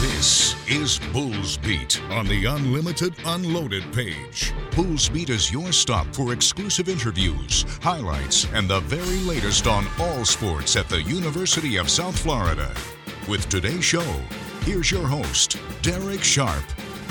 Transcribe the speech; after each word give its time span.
This 0.00 0.56
is 0.66 0.98
Bulls 1.12 1.58
Beat 1.58 2.02
on 2.04 2.26
the 2.26 2.46
Unlimited 2.46 3.14
Unloaded 3.26 3.84
page. 3.92 4.50
Bulls 4.74 5.10
Beat 5.10 5.28
is 5.28 5.52
your 5.52 5.72
stop 5.72 6.06
for 6.14 6.32
exclusive 6.32 6.88
interviews, 6.88 7.66
highlights, 7.82 8.46
and 8.54 8.66
the 8.66 8.80
very 8.80 9.18
latest 9.18 9.66
on 9.66 9.84
all 9.98 10.24
sports 10.24 10.74
at 10.74 10.88
the 10.88 11.02
University 11.02 11.76
of 11.76 11.90
South 11.90 12.18
Florida. 12.18 12.74
With 13.28 13.46
today's 13.50 13.84
show, 13.84 14.14
here's 14.62 14.90
your 14.90 15.06
host, 15.06 15.58
Derek 15.82 16.24
Sharp. 16.24 16.64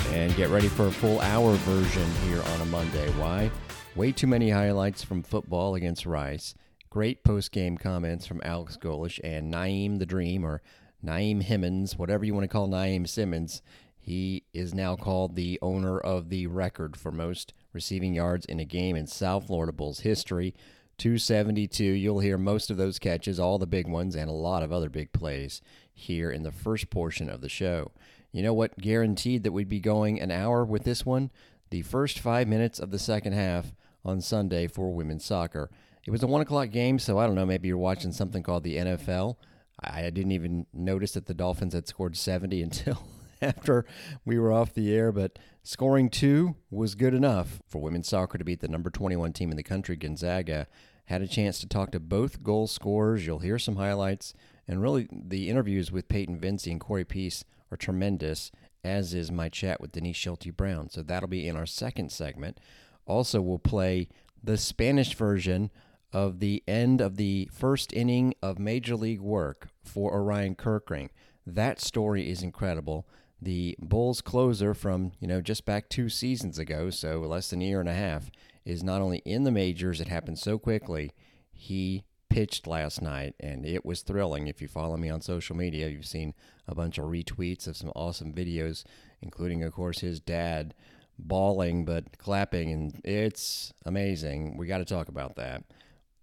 And 0.07 0.35
get 0.35 0.49
ready 0.49 0.67
for 0.67 0.87
a 0.87 0.91
full 0.91 1.21
hour 1.21 1.53
version 1.57 2.09
here 2.27 2.41
on 2.41 2.61
a 2.61 2.65
Monday. 2.65 3.11
Why? 3.11 3.51
Way 3.95 4.13
too 4.13 4.25
many 4.25 4.49
highlights 4.49 5.03
from 5.03 5.21
football 5.21 5.75
against 5.75 6.07
Rice. 6.07 6.55
Great 6.89 7.23
post 7.23 7.51
game 7.51 7.77
comments 7.77 8.25
from 8.25 8.41
Alex 8.43 8.77
Golesh 8.81 9.19
and 9.23 9.53
Naiem 9.53 9.99
the 9.99 10.07
Dream, 10.07 10.43
or 10.43 10.63
Naiem 11.05 11.43
Himmons, 11.43 11.97
whatever 11.97 12.25
you 12.25 12.33
want 12.33 12.43
to 12.43 12.47
call 12.47 12.67
Naiem 12.67 13.07
Simmons. 13.07 13.61
He 13.97 14.43
is 14.53 14.73
now 14.73 14.95
called 14.95 15.35
the 15.35 15.59
owner 15.61 15.99
of 15.99 16.29
the 16.29 16.47
record 16.47 16.97
for 16.97 17.11
most 17.11 17.53
receiving 17.73 18.13
yards 18.13 18.45
in 18.45 18.59
a 18.59 18.65
game 18.65 18.95
in 18.95 19.07
South 19.07 19.47
Florida 19.47 19.71
Bulls 19.71 19.99
history. 20.01 20.55
272. 20.97 21.83
You'll 21.83 22.19
hear 22.19 22.37
most 22.37 22.69
of 22.69 22.77
those 22.77 22.99
catches, 22.99 23.39
all 23.39 23.57
the 23.57 23.67
big 23.67 23.87
ones, 23.87 24.15
and 24.15 24.29
a 24.29 24.33
lot 24.33 24.63
of 24.63 24.71
other 24.71 24.89
big 24.89 25.13
plays 25.13 25.61
here 25.93 26.31
in 26.31 26.43
the 26.43 26.51
first 26.51 26.89
portion 26.89 27.29
of 27.29 27.41
the 27.41 27.49
show. 27.49 27.91
You 28.31 28.43
know 28.43 28.53
what 28.53 28.77
guaranteed 28.77 29.43
that 29.43 29.51
we'd 29.51 29.69
be 29.69 29.79
going 29.79 30.19
an 30.19 30.31
hour 30.31 30.63
with 30.65 30.83
this 30.83 31.05
one? 31.05 31.31
The 31.71 31.81
first 31.83 32.19
five 32.19 32.47
minutes 32.47 32.79
of 32.79 32.91
the 32.91 32.99
second 32.99 33.33
half 33.33 33.73
on 34.03 34.21
Sunday 34.21 34.67
for 34.67 34.93
women's 34.93 35.25
soccer. 35.25 35.69
It 36.05 36.11
was 36.11 36.23
a 36.23 36.27
one 36.27 36.41
o'clock 36.41 36.71
game, 36.71 36.99
so 36.99 37.17
I 37.17 37.25
don't 37.25 37.35
know. 37.35 37.45
Maybe 37.45 37.67
you're 37.67 37.77
watching 37.77 38.11
something 38.11 38.43
called 38.43 38.63
the 38.63 38.77
NFL. 38.77 39.35
I 39.83 40.09
didn't 40.09 40.31
even 40.31 40.65
notice 40.73 41.13
that 41.13 41.25
the 41.25 41.33
Dolphins 41.33 41.73
had 41.73 41.87
scored 41.87 42.17
70 42.17 42.61
until 42.63 43.03
after 43.41 43.85
we 44.25 44.37
were 44.37 44.51
off 44.51 44.73
the 44.73 44.93
air, 44.93 45.11
but 45.11 45.39
scoring 45.63 46.09
two 46.09 46.55
was 46.69 46.95
good 46.95 47.13
enough 47.13 47.61
for 47.67 47.81
women's 47.81 48.07
soccer 48.07 48.37
to 48.37 48.43
beat 48.43 48.59
the 48.59 48.67
number 48.67 48.89
21 48.89 49.33
team 49.33 49.51
in 49.51 49.57
the 49.57 49.63
country, 49.63 49.95
Gonzaga. 49.95 50.67
Had 51.05 51.21
a 51.21 51.27
chance 51.27 51.59
to 51.59 51.67
talk 51.67 51.91
to 51.91 51.99
both 51.99 52.43
goal 52.43 52.67
scorers. 52.67 53.25
You'll 53.25 53.39
hear 53.39 53.57
some 53.57 53.77
highlights, 53.77 54.33
and 54.67 54.81
really 54.81 55.07
the 55.11 55.49
interviews 55.49 55.91
with 55.91 56.07
Peyton 56.07 56.39
Vincey 56.39 56.71
and 56.71 56.79
Corey 56.79 57.05
Peace 57.05 57.45
are 57.71 57.77
tremendous, 57.77 58.51
as 58.83 59.13
is 59.13 59.31
my 59.31 59.49
chat 59.49 59.81
with 59.81 59.91
Denise 59.91 60.17
Schilte 60.17 60.55
Brown. 60.55 60.89
So 60.89 61.01
that'll 61.01 61.29
be 61.29 61.47
in 61.47 61.55
our 61.55 61.65
second 61.65 62.11
segment. 62.11 62.59
Also, 63.07 63.41
we'll 63.41 63.57
play 63.57 64.07
the 64.43 64.57
Spanish 64.57 65.15
version 65.15 65.71
of 66.11 66.39
the 66.39 66.63
end 66.67 67.01
of 67.01 67.17
the 67.17 67.49
first 67.51 67.93
inning 67.93 68.33
of 68.41 68.59
Major 68.59 68.95
League 68.95 69.21
work 69.21 69.69
for 69.83 70.13
Orion 70.13 70.55
Kerkering. 70.55 71.09
That 71.45 71.79
story 71.79 72.29
is 72.29 72.43
incredible. 72.43 73.07
The 73.41 73.75
Bulls 73.79 74.21
closer 74.21 74.73
from, 74.73 75.13
you 75.19 75.27
know, 75.27 75.41
just 75.41 75.65
back 75.65 75.87
two 75.87 76.09
seasons 76.09 76.59
ago, 76.59 76.89
so 76.89 77.19
less 77.21 77.49
than 77.49 77.61
a 77.61 77.65
year 77.65 77.79
and 77.79 77.89
a 77.89 77.93
half, 77.93 78.29
is 78.65 78.83
not 78.83 79.01
only 79.01 79.19
in 79.19 79.43
the 79.43 79.51
majors, 79.51 80.01
it 80.01 80.07
happened 80.07 80.39
so 80.39 80.57
quickly. 80.57 81.11
He 81.51 82.03
pitched 82.29 82.67
last 82.67 83.01
night, 83.01 83.35
and 83.39 83.65
it 83.65 83.85
was 83.85 84.01
thrilling. 84.01 84.47
If 84.47 84.61
you 84.61 84.67
follow 84.67 84.97
me 84.97 85.09
on 85.09 85.21
social 85.21 85.55
media, 85.55 85.87
you've 85.87 86.05
seen 86.05 86.33
a 86.67 86.75
bunch 86.75 86.97
of 86.97 87.05
retweets 87.05 87.67
of 87.67 87.77
some 87.77 87.91
awesome 87.95 88.33
videos, 88.33 88.83
including, 89.21 89.63
of 89.63 89.73
course, 89.73 89.99
his 89.99 90.19
dad 90.19 90.73
bawling 91.17 91.85
but 91.85 92.17
clapping, 92.17 92.71
and 92.71 93.01
it's 93.03 93.73
amazing. 93.85 94.57
We 94.57 94.67
got 94.67 94.77
to 94.77 94.85
talk 94.85 95.07
about 95.07 95.35
that. 95.37 95.63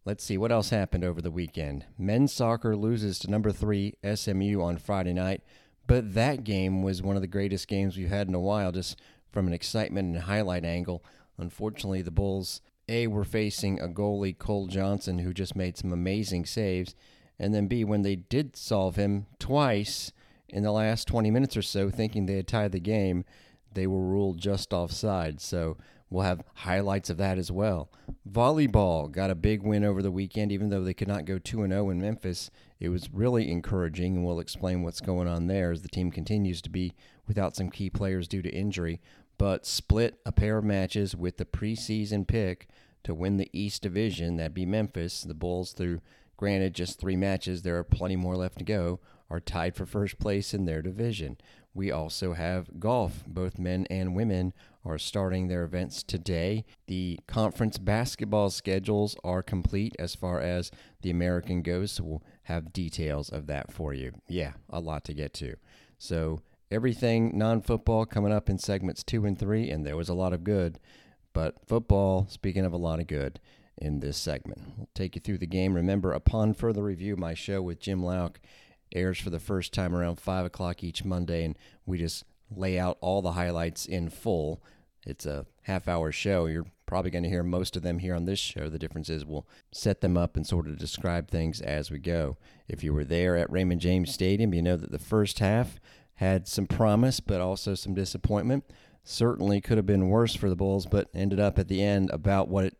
Let's 0.06 0.22
see 0.22 0.38
what 0.38 0.52
else 0.52 0.70
happened 0.70 1.02
over 1.02 1.20
the 1.20 1.32
weekend. 1.32 1.84
Men's 1.98 2.32
soccer 2.32 2.76
loses 2.76 3.18
to 3.18 3.30
number 3.30 3.50
three 3.50 3.94
SMU 4.14 4.62
on 4.62 4.78
Friday 4.78 5.12
night, 5.12 5.42
but 5.88 6.14
that 6.14 6.44
game 6.44 6.84
was 6.84 7.02
one 7.02 7.16
of 7.16 7.22
the 7.22 7.26
greatest 7.26 7.66
games 7.66 7.96
we've 7.96 8.08
had 8.08 8.28
in 8.28 8.34
a 8.36 8.38
while, 8.38 8.70
just 8.70 9.00
from 9.32 9.48
an 9.48 9.52
excitement 9.52 10.14
and 10.14 10.22
highlight 10.22 10.64
angle. 10.64 11.04
Unfortunately, 11.38 12.02
the 12.02 12.12
Bulls 12.12 12.60
A 12.88 13.08
were 13.08 13.24
facing 13.24 13.80
a 13.80 13.88
goalie 13.88 14.38
Cole 14.38 14.68
Johnson 14.68 15.18
who 15.18 15.34
just 15.34 15.56
made 15.56 15.76
some 15.76 15.92
amazing 15.92 16.46
saves, 16.46 16.94
and 17.36 17.52
then 17.52 17.66
B 17.66 17.82
when 17.82 18.02
they 18.02 18.14
did 18.14 18.54
solve 18.54 18.94
him 18.94 19.26
twice 19.40 20.12
in 20.48 20.62
the 20.62 20.70
last 20.70 21.08
20 21.08 21.32
minutes 21.32 21.56
or 21.56 21.62
so, 21.62 21.90
thinking 21.90 22.26
they 22.26 22.36
had 22.36 22.46
tied 22.46 22.70
the 22.70 22.78
game, 22.78 23.24
they 23.74 23.88
were 23.88 24.06
ruled 24.06 24.38
just 24.38 24.72
offside. 24.72 25.40
So 25.40 25.76
We'll 26.08 26.24
have 26.24 26.44
highlights 26.54 27.10
of 27.10 27.16
that 27.16 27.36
as 27.36 27.50
well. 27.50 27.90
Volleyball 28.30 29.10
got 29.10 29.30
a 29.30 29.34
big 29.34 29.62
win 29.62 29.84
over 29.84 30.02
the 30.02 30.10
weekend, 30.10 30.52
even 30.52 30.68
though 30.68 30.84
they 30.84 30.94
could 30.94 31.08
not 31.08 31.24
go 31.24 31.38
2 31.38 31.66
0 31.66 31.90
in 31.90 32.00
Memphis. 32.00 32.50
It 32.78 32.90
was 32.90 33.12
really 33.12 33.50
encouraging, 33.50 34.16
and 34.16 34.24
we'll 34.24 34.38
explain 34.38 34.82
what's 34.82 35.00
going 35.00 35.26
on 35.26 35.46
there 35.46 35.72
as 35.72 35.82
the 35.82 35.88
team 35.88 36.10
continues 36.10 36.62
to 36.62 36.70
be 36.70 36.94
without 37.26 37.56
some 37.56 37.70
key 37.70 37.90
players 37.90 38.28
due 38.28 38.42
to 38.42 38.54
injury, 38.54 39.00
but 39.36 39.66
split 39.66 40.20
a 40.24 40.32
pair 40.32 40.58
of 40.58 40.64
matches 40.64 41.16
with 41.16 41.38
the 41.38 41.44
preseason 41.44 42.26
pick 42.26 42.68
to 43.02 43.14
win 43.14 43.36
the 43.36 43.50
East 43.52 43.82
Division. 43.82 44.36
That'd 44.36 44.54
be 44.54 44.66
Memphis. 44.66 45.22
The 45.22 45.34
Bulls, 45.34 45.72
through 45.72 46.00
granted 46.36 46.74
just 46.74 47.00
three 47.00 47.16
matches, 47.16 47.62
there 47.62 47.78
are 47.78 47.84
plenty 47.84 48.16
more 48.16 48.36
left 48.36 48.58
to 48.58 48.64
go, 48.64 49.00
are 49.28 49.40
tied 49.40 49.74
for 49.74 49.86
first 49.86 50.18
place 50.18 50.54
in 50.54 50.66
their 50.66 50.82
division. 50.82 51.36
We 51.74 51.90
also 51.90 52.32
have 52.32 52.80
golf. 52.80 53.24
Both 53.26 53.58
men 53.58 53.86
and 53.90 54.16
women 54.16 54.54
are 54.86 54.98
starting 54.98 55.48
their 55.48 55.64
events 55.64 56.02
today. 56.02 56.64
The 56.86 57.18
conference 57.26 57.78
basketball 57.78 58.50
schedules 58.50 59.16
are 59.24 59.42
complete 59.42 59.96
as 59.98 60.14
far 60.14 60.40
as 60.40 60.70
the 61.02 61.10
American 61.10 61.62
goes, 61.62 61.92
so 61.92 62.04
we'll 62.04 62.22
have 62.44 62.72
details 62.72 63.28
of 63.28 63.46
that 63.48 63.72
for 63.72 63.92
you. 63.92 64.12
Yeah, 64.28 64.52
a 64.70 64.80
lot 64.80 65.04
to 65.04 65.14
get 65.14 65.34
to. 65.34 65.56
So, 65.98 66.40
everything 66.70 67.36
non 67.36 67.62
football 67.62 68.06
coming 68.06 68.32
up 68.32 68.48
in 68.48 68.58
segments 68.58 69.02
two 69.02 69.24
and 69.24 69.38
three, 69.38 69.70
and 69.70 69.84
there 69.84 69.96
was 69.96 70.08
a 70.08 70.14
lot 70.14 70.32
of 70.32 70.44
good. 70.44 70.78
But 71.32 71.56
football, 71.66 72.26
speaking 72.28 72.64
of 72.64 72.72
a 72.72 72.78
lot 72.78 73.00
of 73.00 73.06
good, 73.06 73.40
in 73.78 74.00
this 74.00 74.16
segment. 74.16 74.60
We'll 74.76 74.88
take 74.94 75.14
you 75.14 75.20
through 75.20 75.38
the 75.38 75.46
game. 75.46 75.74
Remember, 75.74 76.12
upon 76.12 76.54
further 76.54 76.82
review, 76.82 77.16
my 77.16 77.34
show 77.34 77.60
with 77.62 77.80
Jim 77.80 78.02
Louk 78.02 78.36
airs 78.94 79.18
for 79.18 79.30
the 79.30 79.40
first 79.40 79.72
time 79.72 79.94
around 79.94 80.20
5 80.20 80.46
o'clock 80.46 80.82
each 80.82 81.04
Monday, 81.04 81.44
and 81.44 81.58
we 81.84 81.98
just 81.98 82.24
lay 82.50 82.78
out 82.78 82.98
all 83.00 83.22
the 83.22 83.32
highlights 83.32 83.86
in 83.86 84.08
full. 84.08 84.62
It's 85.06 85.24
a 85.24 85.46
half 85.62 85.86
hour 85.86 86.10
show. 86.10 86.46
You're 86.46 86.66
probably 86.84 87.10
going 87.10 87.22
to 87.22 87.30
hear 87.30 87.42
most 87.42 87.76
of 87.76 87.82
them 87.82 88.00
here 88.00 88.14
on 88.14 88.24
this 88.24 88.38
show. 88.38 88.68
The 88.68 88.78
difference 88.78 89.08
is 89.08 89.24
we'll 89.24 89.46
set 89.72 90.00
them 90.00 90.16
up 90.16 90.36
and 90.36 90.46
sort 90.46 90.66
of 90.66 90.78
describe 90.78 91.30
things 91.30 91.60
as 91.60 91.90
we 91.90 91.98
go. 91.98 92.36
If 92.68 92.82
you 92.82 92.92
were 92.92 93.04
there 93.04 93.36
at 93.36 93.50
Raymond 93.50 93.80
James 93.80 94.12
Stadium, 94.12 94.52
you 94.52 94.62
know 94.62 94.76
that 94.76 94.90
the 94.90 94.98
first 94.98 95.38
half 95.38 95.78
had 96.14 96.48
some 96.48 96.66
promise, 96.66 97.20
but 97.20 97.40
also 97.40 97.74
some 97.74 97.94
disappointment. 97.94 98.64
Certainly 99.04 99.60
could 99.60 99.76
have 99.76 99.86
been 99.86 100.08
worse 100.08 100.34
for 100.34 100.48
the 100.48 100.56
Bulls, 100.56 100.86
but 100.86 101.08
ended 101.14 101.38
up 101.38 101.58
at 101.58 101.68
the 101.68 101.82
end 101.82 102.10
about 102.10 102.48
what 102.48 102.64
it 102.64 102.76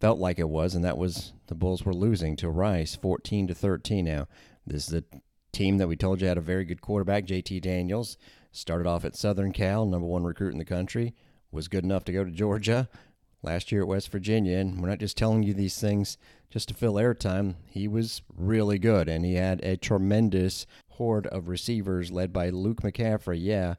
felt 0.00 0.18
like 0.18 0.38
it 0.38 0.48
was, 0.48 0.74
and 0.74 0.84
that 0.84 0.98
was 0.98 1.32
the 1.46 1.54
Bulls 1.54 1.84
were 1.84 1.94
losing 1.94 2.34
to 2.36 2.50
Rice 2.50 2.96
14 2.96 3.46
to 3.48 3.54
13 3.54 4.04
now. 4.04 4.26
This 4.66 4.88
is 4.88 4.94
a 4.94 5.04
team 5.52 5.78
that 5.78 5.88
we 5.88 5.96
told 5.96 6.20
you 6.20 6.28
had 6.28 6.38
a 6.38 6.42
very 6.42 6.64
good 6.64 6.80
quarterback, 6.80 7.26
JT 7.26 7.62
Daniels. 7.62 8.16
Started 8.50 8.86
off 8.86 9.04
at 9.04 9.16
Southern 9.16 9.52
Cal, 9.52 9.86
number 9.86 10.06
one 10.06 10.24
recruit 10.24 10.52
in 10.52 10.58
the 10.58 10.64
country, 10.64 11.14
was 11.50 11.68
good 11.68 11.84
enough 11.84 12.04
to 12.04 12.12
go 12.12 12.24
to 12.24 12.30
Georgia 12.30 12.88
last 13.42 13.70
year 13.72 13.82
at 13.82 13.88
West 13.88 14.10
Virginia. 14.10 14.58
And 14.58 14.80
we're 14.80 14.88
not 14.88 14.98
just 14.98 15.16
telling 15.16 15.42
you 15.42 15.54
these 15.54 15.80
things 15.80 16.18
just 16.50 16.68
to 16.68 16.74
fill 16.74 16.94
airtime. 16.94 17.54
He 17.66 17.88
was 17.88 18.22
really 18.36 18.78
good, 18.78 19.08
and 19.08 19.24
he 19.24 19.34
had 19.34 19.60
a 19.62 19.76
tremendous 19.76 20.66
horde 20.90 21.26
of 21.28 21.48
receivers 21.48 22.10
led 22.10 22.32
by 22.32 22.50
Luke 22.50 22.82
McCaffrey. 22.82 23.38
Yeah, 23.40 23.74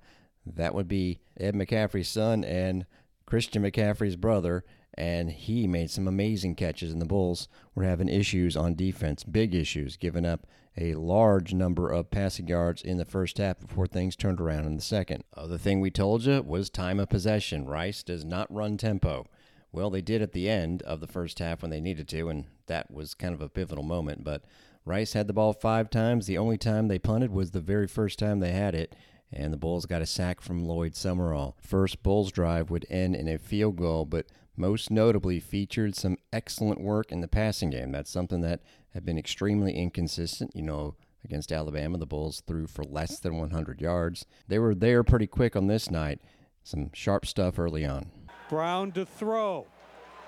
that 0.46 0.74
would 0.74 0.88
be 0.88 1.19
Ed 1.40 1.56
McCaffrey's 1.56 2.07
son 2.07 2.44
and 2.44 2.85
Christian 3.25 3.63
McCaffrey's 3.63 4.16
brother 4.16 4.63
and 5.00 5.32
he 5.32 5.66
made 5.66 5.90
some 5.90 6.08
amazing 6.08 6.56
catches. 6.56 6.92
And 6.92 7.02
the 7.02 7.06
Bulls 7.06 7.48
were 7.74 7.86
having 7.86 8.10
issues 8.10 8.58
on 8.58 8.76
defense, 8.76 9.24
big 9.24 9.56
issues, 9.56 9.96
giving 9.96 10.26
up 10.26 10.46
a 10.78 10.94
large 10.94 11.54
number 11.54 11.90
of 11.90 12.12
passing 12.12 12.48
yards 12.48 12.82
in 12.82 12.98
the 12.98 13.06
first 13.06 13.38
half 13.38 13.60
before 13.60 13.88
things 13.88 14.16
turned 14.16 14.42
around 14.42 14.66
in 14.66 14.75
the 14.75 14.81
second. 14.81 15.24
Other 15.36 15.57
thing 15.57 15.80
we 15.80 15.90
told 15.90 16.25
you 16.25 16.42
was 16.42 16.69
time 16.69 17.00
of 17.00 17.10
possession. 17.10 17.66
Rice 17.66 18.04
does 18.04 18.25
not 18.25 18.54
run 18.54 18.78
tempo. 18.78 19.25
Well, 19.72 19.90
they 19.90 20.01
did 20.01 20.22
at 20.22 20.34
the 20.34 20.50
end 20.50 20.81
of 20.81 21.00
the 21.00 21.07
first 21.07 21.40
half 21.40 21.62
when 21.62 21.72
they 21.72 21.80
needed 21.80 22.10
to, 22.10 22.28
and 22.28 22.45
that 22.68 22.92
was 22.92 23.13
kind 23.13 23.34
of 23.34 23.42
a 23.42 23.50
pivotal 23.50 23.84
moment. 23.84 24.25
But 24.25 24.44
Rice 24.84 25.13
had 25.13 25.28
the 25.28 25.34
ball 25.34 25.54
five 25.54 25.90
times. 25.90 26.28
The 26.28 26.38
only 26.38 26.57
time 26.57 26.88
they 26.88 27.00
punted 27.00 27.31
was 27.31 27.52
the 27.52 27.62
very 27.62 27.88
first 27.88 28.19
time 28.19 28.40
they 28.40 28.52
had 28.52 28.75
it, 28.75 28.95
and 29.31 29.54
the 29.54 29.57
Bulls 29.57 29.86
got 29.86 30.02
a 30.02 30.07
sack 30.07 30.42
from 30.42 30.66
Lloyd 30.66 30.95
Summerall. 30.95 31.56
First 31.62 32.04
Bulls 32.04 32.31
drive 32.31 32.69
would 32.69 32.86
end 32.90 33.16
in 33.16 33.28
a 33.28 33.38
field 33.38 33.78
goal, 33.78 34.06
but 34.06 34.25
most 34.59 34.91
notably 34.91 35.39
featured 35.39 35.95
some 35.95 36.17
excellent 36.33 36.81
work 36.81 37.11
in 37.11 37.21
the 37.21 37.27
passing 37.27 37.69
game. 37.69 37.91
That's 37.91 38.11
something 38.11 38.41
that 38.41 38.59
had 38.94 39.06
been 39.06 39.17
extremely 39.17 39.73
inconsistent. 39.73 40.51
You 40.53 40.63
know, 40.63 40.95
against 41.23 41.51
Alabama, 41.51 41.97
the 41.97 42.06
Bulls 42.06 42.44
threw 42.45 42.67
for 42.67 42.83
less 42.83 43.19
than 43.19 43.38
100 43.38 43.81
yards. 43.81 44.25
They 44.47 44.59
were 44.59 44.75
there 44.75 45.03
pretty 45.03 45.27
quick 45.27 45.56
on 45.56 45.67
this 45.67 45.89
night. 45.89 46.19
Some 46.63 46.91
sharp 46.94 47.25
stuff 47.25 47.57
early 47.57 47.85
on. 47.85 48.11
Brown 48.50 48.91
to 48.91 49.06
throw. 49.06 49.65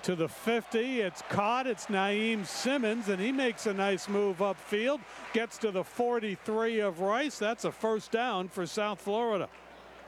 to 0.02 0.16
the 0.16 0.28
50. 0.28 1.00
It's 1.00 1.22
caught. 1.28 1.68
It's 1.68 1.86
Naiem 1.86 2.44
Simmons, 2.44 3.08
and 3.08 3.20
he 3.20 3.30
makes 3.30 3.66
a 3.66 3.72
nice 3.72 4.08
move 4.08 4.38
upfield. 4.38 5.00
Gets 5.32 5.58
to 5.58 5.70
the 5.70 5.84
43 5.84 6.80
of 6.80 6.98
Rice. 7.00 7.38
That's 7.38 7.64
a 7.64 7.70
first 7.70 8.10
down 8.10 8.48
for 8.48 8.66
South 8.66 9.00
Florida. 9.00 9.48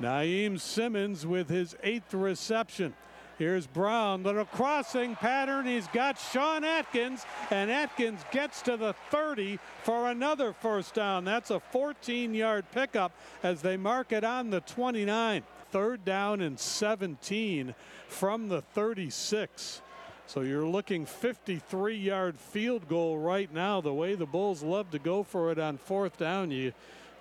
Naiem 0.01 0.59
Simmons 0.59 1.25
with 1.25 1.49
his 1.49 1.77
eighth 1.85 2.13
reception. 2.13 2.95
Here's 3.37 3.67
Brown, 3.67 4.23
little 4.23 4.45
crossing 4.45 5.17
pattern. 5.17 5.67
He's 5.67 5.89
got 5.89 6.21
Sean 6.21 6.63
Atkins, 6.63 7.27
and 7.51 7.69
Atkins 7.69 8.21
gets 8.31 8.63
to 8.63 8.77
the 8.77 8.93
30 9.11 9.59
for 9.83 10.09
another 10.09 10.53
first 10.53 10.95
down. 10.95 11.25
That's 11.25 11.51
a 11.51 11.59
14 11.59 12.33
yard 12.33 12.65
pickup 12.71 13.13
as 13.43 13.61
they 13.61 13.77
mark 13.77 14.13
it 14.13 14.23
on 14.23 14.51
the 14.51 14.61
29. 14.61 15.43
Third 15.73 16.05
down 16.05 16.41
and 16.41 16.61
17 16.61 17.75
from 18.07 18.49
the 18.49 18.61
36. 18.61 19.83
So 20.29 20.43
you're 20.43 20.67
looking 20.67 21.05
53 21.05 21.97
yard 21.97 22.39
field 22.39 22.89
goal 22.89 23.19
right 23.19 23.53
now. 23.53 23.81
The 23.81 23.93
way 23.93 24.15
the 24.15 24.27
Bulls 24.27 24.63
love 24.63 24.93
to 24.93 25.01
go 25.01 25.25
for 25.25 25.51
it 25.51 25.59
on 25.59 25.79
fourth 25.79 26.19
down, 26.19 26.53
you 26.53 26.73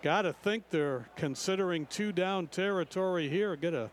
got 0.04 0.22
to 0.22 0.34
think 0.34 0.70
they're 0.70 1.08
considering 1.16 1.88
two 1.88 2.12
down 2.12 2.48
territory 2.48 3.30
here. 3.30 3.56
Get 3.56 3.74
a 3.74 3.90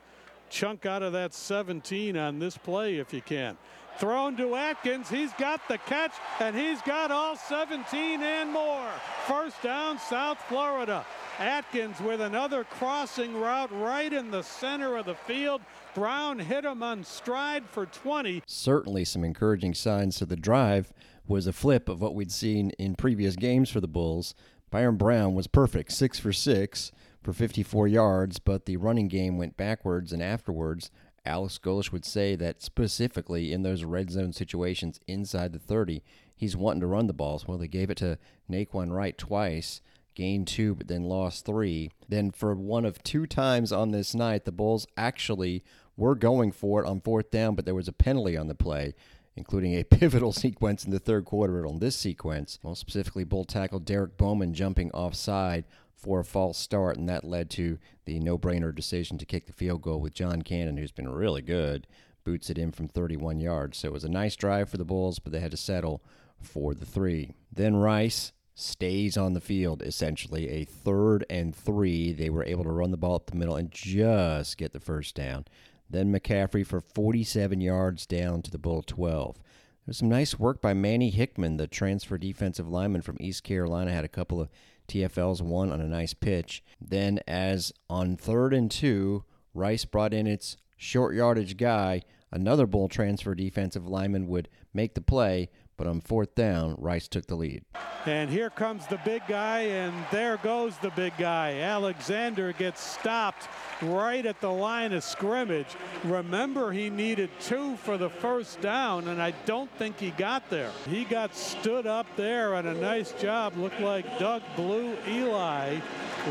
chunk 0.50 0.85
out 0.85 1.02
of 1.02 1.12
that 1.12 1.32
17 1.32 2.17
on 2.17 2.38
this 2.38 2.58
play 2.58 2.97
if 2.97 3.14
you 3.14 3.23
can. 3.23 3.56
Thrown 3.99 4.37
to 4.38 4.55
Atkins. 4.55 5.11
He's 5.11 5.32
got 5.35 5.61
the 5.69 5.76
catch, 5.79 6.12
and 6.41 6.56
he's 6.56 6.81
got 6.82 7.11
all 7.11 7.37
17 7.37 8.23
and 8.23 8.50
more. 8.50 8.88
First 9.26 9.62
down, 9.62 9.99
South 9.99 10.38
Florida. 10.49 11.05
Atkins 11.38 12.00
with 12.00 12.20
another 12.20 12.64
crossing 12.64 13.38
route 13.38 13.70
right 13.73 14.12
in 14.12 14.31
the 14.31 14.43
center 14.43 14.97
of 14.97 15.06
the 15.06 15.14
field. 15.14 15.61
Brown 15.94 16.38
hit 16.38 16.64
him 16.64 16.82
on 16.82 17.05
stride 17.05 17.64
for 17.69 17.87
20. 17.87 18.43
Certainly 18.46 19.05
some 19.05 19.25
encouraging 19.25 19.75
signs 19.75 20.17
to 20.17 20.26
the 20.26 20.37
drive 20.37 20.93
was 21.26 21.46
a 21.46 21.53
flip 21.53 21.88
of 21.88 22.00
what 22.00 22.14
we'd 22.14 22.32
seen 22.32 22.70
in 22.79 22.94
previous 22.94 23.37
games 23.37 23.70
for 23.70 23.81
the 23.81 23.88
Bulls. 23.88 24.35
Byrum 24.73 24.99
Brown 24.99 25.35
was 25.35 25.46
perfect, 25.46 25.93
six 25.93 26.19
for 26.19 26.32
six 26.32 26.93
for 27.22 27.32
54 27.32 27.88
yards, 27.88 28.38
but 28.38 28.67
the 28.67 28.76
running 28.76 29.08
game 29.08 29.37
went 29.37 29.56
backwards 29.56 30.12
and 30.12 30.22
afterwards. 30.22 30.90
Alex 31.25 31.58
Golesh 31.62 31.93
would 31.93 32.05
say 32.05 32.34
that 32.37 32.62
specifically 32.62 33.52
in 33.52 33.62
those 33.62 33.84
red 33.84 34.11
zone 34.11 34.32
situations 34.32 35.00
inside 35.06 35.52
the 35.52 35.58
30, 35.58 36.02
he's 36.34 36.56
wanting 36.56 36.81
to 36.81 36.87
run 36.87 37.06
the 37.06 37.12
balls. 37.12 37.46
Well, 37.46 37.58
they 37.58 37.69
gave 37.69 37.90
it 37.90 37.99
to 37.99 38.19
Nay'Quan 38.50 38.90
Wright 38.90 39.17
twice, 39.19 39.82
gained 40.14 40.49
two, 40.49 40.75
but 40.75 40.88
then 40.88 41.05
lost 41.05 41.44
three. 41.44 41.90
Then, 42.08 42.31
for 42.31 42.55
one 42.55 42.87
of 42.87 43.02
two 43.02 43.26
times 43.26 43.70
on 43.70 43.90
this 43.90 44.14
night, 44.14 44.44
the 44.44 44.52
Bulls 44.52 44.87
actually 44.96 45.62
were 45.96 46.14
going 46.14 46.52
for 46.52 46.82
it 46.82 46.87
on 46.87 47.00
fourth 47.00 47.31
down, 47.31 47.55
but 47.55 47.67
there 47.67 47.75
was 47.75 47.88
a 47.88 47.93
penalty 47.93 48.37
on 48.37 48.49
the 48.49 48.55
play 48.55 48.94
including 49.37 49.75
a 49.75 49.84
pivotal 49.99 50.32
sequence 50.32 50.84
in 50.84 50.90
the 50.90 50.99
third 50.99 51.25
quarter 51.25 51.67
on 51.67 51.78
this 51.78 51.96
sequence. 51.96 52.58
Well, 52.62 52.75
specifically, 52.75 53.25
Bull 53.25 53.44
tackle 53.44 53.81
Derek 53.81 54.17
Bowman 54.17 54.55
jumping 54.55 54.90
offside 54.93 55.64
for 56.00 56.20
a 56.20 56.25
false 56.25 56.58
start, 56.58 56.97
and 56.97 57.08
that 57.08 57.25
led 57.25 57.50
to 57.50 57.79
the 58.05 58.19
no 58.20 58.38
brainer 58.38 58.75
decision 58.75 59.19
to 59.19 59.26
kick 59.26 59.47
the 59.47 59.52
field 59.52 59.82
goal 59.82 60.00
with 60.00 60.14
John 60.14 60.43
Cannon, 60.43 60.76
who's 60.76 60.93
been 60.93 61.08
really 61.08 61.43
good, 61.43 61.87
boots 62.25 62.50
it 62.50 62.58
in 62.58 62.73
from 62.73 62.88
31 62.88 63.41
yards. 63.41 63.79
So 63.79 63.88
it 63.88 63.93
was 63.93 64.05
a 64.05 64.08
nice 64.08 64.37
drive 64.37 64.69
for 64.69 64.79
the 64.79 64.85
Bulls, 64.85 65.19
but 65.19 65.32
they 65.32 65.41
had 65.41 65.50
to 65.50 65.56
settle 65.56 66.02
for 66.41 66.75
the 66.75 66.87
three. 66.87 67.35
Then 67.52 67.76
Rice 67.76 68.32
stays 68.55 69.17
on 69.17 69.35
the 69.35 69.41
field, 69.41 69.82
essentially 69.82 70.49
a 70.49 70.64
third 70.64 71.25
and 71.31 71.55
three. 71.55 72.12
They 72.12 72.31
were 72.31 72.44
able 72.44 72.64
to 72.64 72.70
run 72.70 72.91
the 72.91 72.96
ball 72.96 73.17
up 73.17 73.26
the 73.26 73.37
middle 73.37 73.56
and 73.56 73.70
just 73.70 74.56
get 74.56 74.73
the 74.73 74.81
first 74.81 75.14
down. 75.14 75.46
Then 75.88 76.12
McCaffrey 76.12 76.64
for 76.64 76.81
47 76.81 77.61
yards 77.61 78.06
down 78.06 78.43
to 78.43 78.50
the 78.50 78.58
Bull 78.58 78.82
12. 78.82 79.41
There's 79.85 79.99
some 79.99 80.08
nice 80.08 80.38
work 80.38 80.61
by 80.61 80.73
Manny 80.73 81.11
Hickman, 81.11 81.56
the 81.56 81.67
transfer 81.67 82.17
defensive 82.17 82.69
lineman 82.69 83.03
from 83.03 83.17
East 83.19 83.43
Carolina, 83.43 83.91
had 83.91 84.05
a 84.05 84.08
couple 84.08 84.41
of 84.41 84.50
TFLs, 84.90 85.40
one 85.40 85.70
on 85.70 85.81
a 85.81 85.87
nice 85.87 86.14
pitch. 86.14 86.62
Then, 86.81 87.20
as 87.26 87.72
on 87.88 88.16
third 88.16 88.52
and 88.52 88.70
two, 88.70 89.25
Rice 89.54 89.84
brought 89.84 90.12
in 90.12 90.26
its 90.26 90.56
short 90.76 91.14
yardage 91.14 91.56
guy, 91.56 92.02
another 92.32 92.66
Bull 92.66 92.88
transfer 92.88 93.34
defensive 93.34 93.87
lineman 93.87 94.26
would 94.28 94.48
make 94.75 94.94
the 94.94 95.00
play, 95.00 95.50
but 95.81 95.87
on 95.87 95.99
fourth 95.99 96.35
down, 96.35 96.75
Rice 96.77 97.09
took 97.09 97.25
the 97.25 97.35
lead. 97.35 97.65
And 98.05 98.29
here 98.29 98.50
comes 98.50 98.87
the 98.87 99.00
big 99.03 99.23
guy, 99.27 99.61
and 99.61 99.94
there 100.12 100.37
goes 100.37 100.77
the 100.77 100.91
big 100.91 101.15
guy. 101.17 101.59
Alexander 101.61 102.53
gets 102.53 102.82
stopped 102.82 103.49
right 103.81 104.27
at 104.27 104.43
the 104.43 104.53
line 104.53 104.93
of 104.93 105.03
scrimmage. 105.03 105.75
Remember, 106.05 106.71
he 106.71 106.91
needed 106.91 107.31
two 107.41 107.77
for 107.77 107.97
the 107.97 108.11
first 108.11 108.61
down, 108.61 109.09
and 109.09 109.23
I 109.23 109.31
don't 109.47 109.71
think 109.79 109.99
he 109.99 110.11
got 110.11 110.50
there. 110.50 110.71
He 110.87 111.06
got 111.06 111.35
stood 111.35 111.87
up 111.87 112.06
there, 112.15 112.56
and 112.56 112.69
a 112.69 112.75
nice 112.75 113.12
job. 113.12 113.56
Looked 113.56 113.81
like 113.81 114.19
Doug 114.19 114.43
Blue 114.56 114.94
Eli 115.09 115.79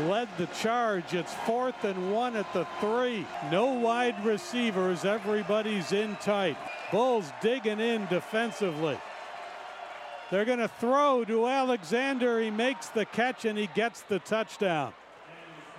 led 0.06 0.28
the 0.38 0.46
charge. 0.60 1.12
It's 1.12 1.34
fourth 1.44 1.82
and 1.82 2.12
one 2.12 2.36
at 2.36 2.52
the 2.52 2.68
three. 2.78 3.26
No 3.50 3.72
wide 3.72 4.24
receivers. 4.24 5.04
Everybody's 5.04 5.90
in 5.90 6.14
tight. 6.20 6.56
Bulls 6.92 7.32
digging 7.42 7.80
in 7.80 8.06
defensively. 8.06 8.96
They're 10.30 10.44
going 10.44 10.60
to 10.60 10.68
throw 10.68 11.24
to 11.24 11.46
Alexander. 11.48 12.40
He 12.40 12.50
makes 12.50 12.88
the 12.88 13.04
catch 13.04 13.44
and 13.44 13.58
he 13.58 13.68
gets 13.74 14.02
the 14.02 14.20
touchdown. 14.20 14.92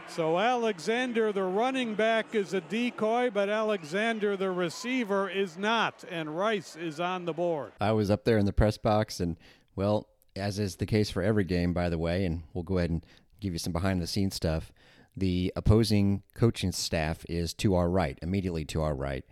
So 0.10 0.38
Alexander, 0.38 1.32
the 1.32 1.44
running 1.44 1.96
back, 1.96 2.36
is 2.36 2.54
a 2.54 2.60
decoy, 2.60 3.30
but 3.30 3.48
Alexander, 3.48 4.36
the 4.36 4.52
receiver, 4.52 5.30
is 5.30 5.58
not. 5.58 6.04
And 6.10 6.38
Rice 6.38 6.76
is 6.76 7.00
on 7.00 7.24
the 7.24 7.32
board. 7.32 7.72
I 7.80 7.94
was 7.94 8.12
up 8.12 8.26
there 8.26 8.38
in 8.38 8.46
the 8.46 8.52
press 8.52 8.78
box, 8.78 9.22
and, 9.22 9.38
well, 9.74 10.10
as 10.36 10.60
is 10.60 10.76
the 10.76 10.86
case 10.86 11.10
for 11.10 11.24
every 11.24 11.46
game, 11.46 11.72
by 11.72 11.88
the 11.88 11.98
way, 11.98 12.26
and 12.26 12.44
we'll 12.54 12.66
go 12.66 12.78
ahead 12.78 12.90
and 12.90 13.06
give 13.40 13.54
you 13.54 13.60
some 13.60 13.72
behind 13.72 14.02
the 14.02 14.08
scenes 14.08 14.36
stuff. 14.36 14.74
The 15.16 15.54
opposing 15.56 16.24
coaching 16.36 16.74
staff 16.74 17.26
is 17.30 17.54
to 17.56 17.76
our 17.76 17.90
right, 17.90 18.20
immediately 18.22 18.66
to 18.66 18.82
our 18.82 18.94
right. 18.94 19.24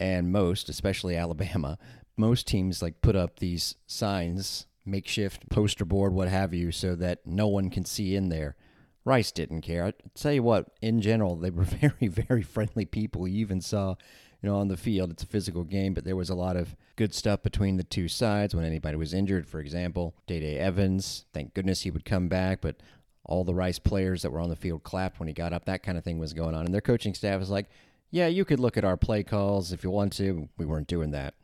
And 0.00 0.32
most, 0.32 0.68
especially 0.68 1.16
Alabama, 1.16 1.78
most 2.16 2.46
teams 2.46 2.82
like 2.82 3.00
put 3.00 3.16
up 3.16 3.38
these 3.38 3.76
signs, 3.86 4.66
makeshift 4.84 5.48
poster 5.50 5.84
board, 5.84 6.12
what 6.12 6.28
have 6.28 6.54
you, 6.54 6.72
so 6.72 6.94
that 6.96 7.26
no 7.26 7.48
one 7.48 7.70
can 7.70 7.84
see 7.84 8.14
in 8.14 8.28
there. 8.28 8.56
Rice 9.04 9.32
didn't 9.32 9.62
care. 9.62 9.84
I 9.84 9.92
tell 10.14 10.32
you 10.32 10.42
what, 10.42 10.68
in 10.80 11.00
general, 11.00 11.36
they 11.36 11.50
were 11.50 11.64
very, 11.64 12.08
very 12.08 12.42
friendly 12.42 12.84
people. 12.84 13.28
You 13.28 13.40
even 13.40 13.60
saw, 13.60 13.96
you 14.42 14.48
know, 14.48 14.56
on 14.56 14.68
the 14.68 14.76
field, 14.76 15.10
it's 15.10 15.22
a 15.22 15.26
physical 15.26 15.64
game, 15.64 15.92
but 15.94 16.04
there 16.04 16.16
was 16.16 16.30
a 16.30 16.34
lot 16.34 16.56
of 16.56 16.74
good 16.96 17.14
stuff 17.14 17.42
between 17.42 17.76
the 17.76 17.84
two 17.84 18.08
sides 18.08 18.54
when 18.54 18.64
anybody 18.64 18.96
was 18.96 19.12
injured. 19.12 19.46
For 19.46 19.60
example, 19.60 20.14
Day 20.26 20.40
Day 20.40 20.58
Evans, 20.58 21.26
thank 21.34 21.54
goodness 21.54 21.82
he 21.82 21.90
would 21.90 22.04
come 22.04 22.28
back, 22.28 22.60
but 22.60 22.76
all 23.26 23.44
the 23.44 23.54
Rice 23.54 23.78
players 23.78 24.22
that 24.22 24.30
were 24.30 24.40
on 24.40 24.50
the 24.50 24.56
field 24.56 24.82
clapped 24.84 25.18
when 25.18 25.28
he 25.28 25.34
got 25.34 25.52
up. 25.52 25.64
That 25.64 25.82
kind 25.82 25.96
of 25.98 26.04
thing 26.04 26.18
was 26.18 26.34
going 26.34 26.54
on. 26.54 26.66
And 26.66 26.74
their 26.74 26.82
coaching 26.82 27.14
staff 27.14 27.40
was 27.40 27.50
like, 27.50 27.70
yeah, 28.10 28.26
you 28.26 28.44
could 28.44 28.60
look 28.60 28.76
at 28.76 28.84
our 28.84 28.98
play 28.98 29.22
calls 29.22 29.72
if 29.72 29.82
you 29.82 29.90
want 29.90 30.12
to. 30.14 30.48
We 30.56 30.66
weren't 30.66 30.86
doing 30.86 31.10
that 31.12 31.34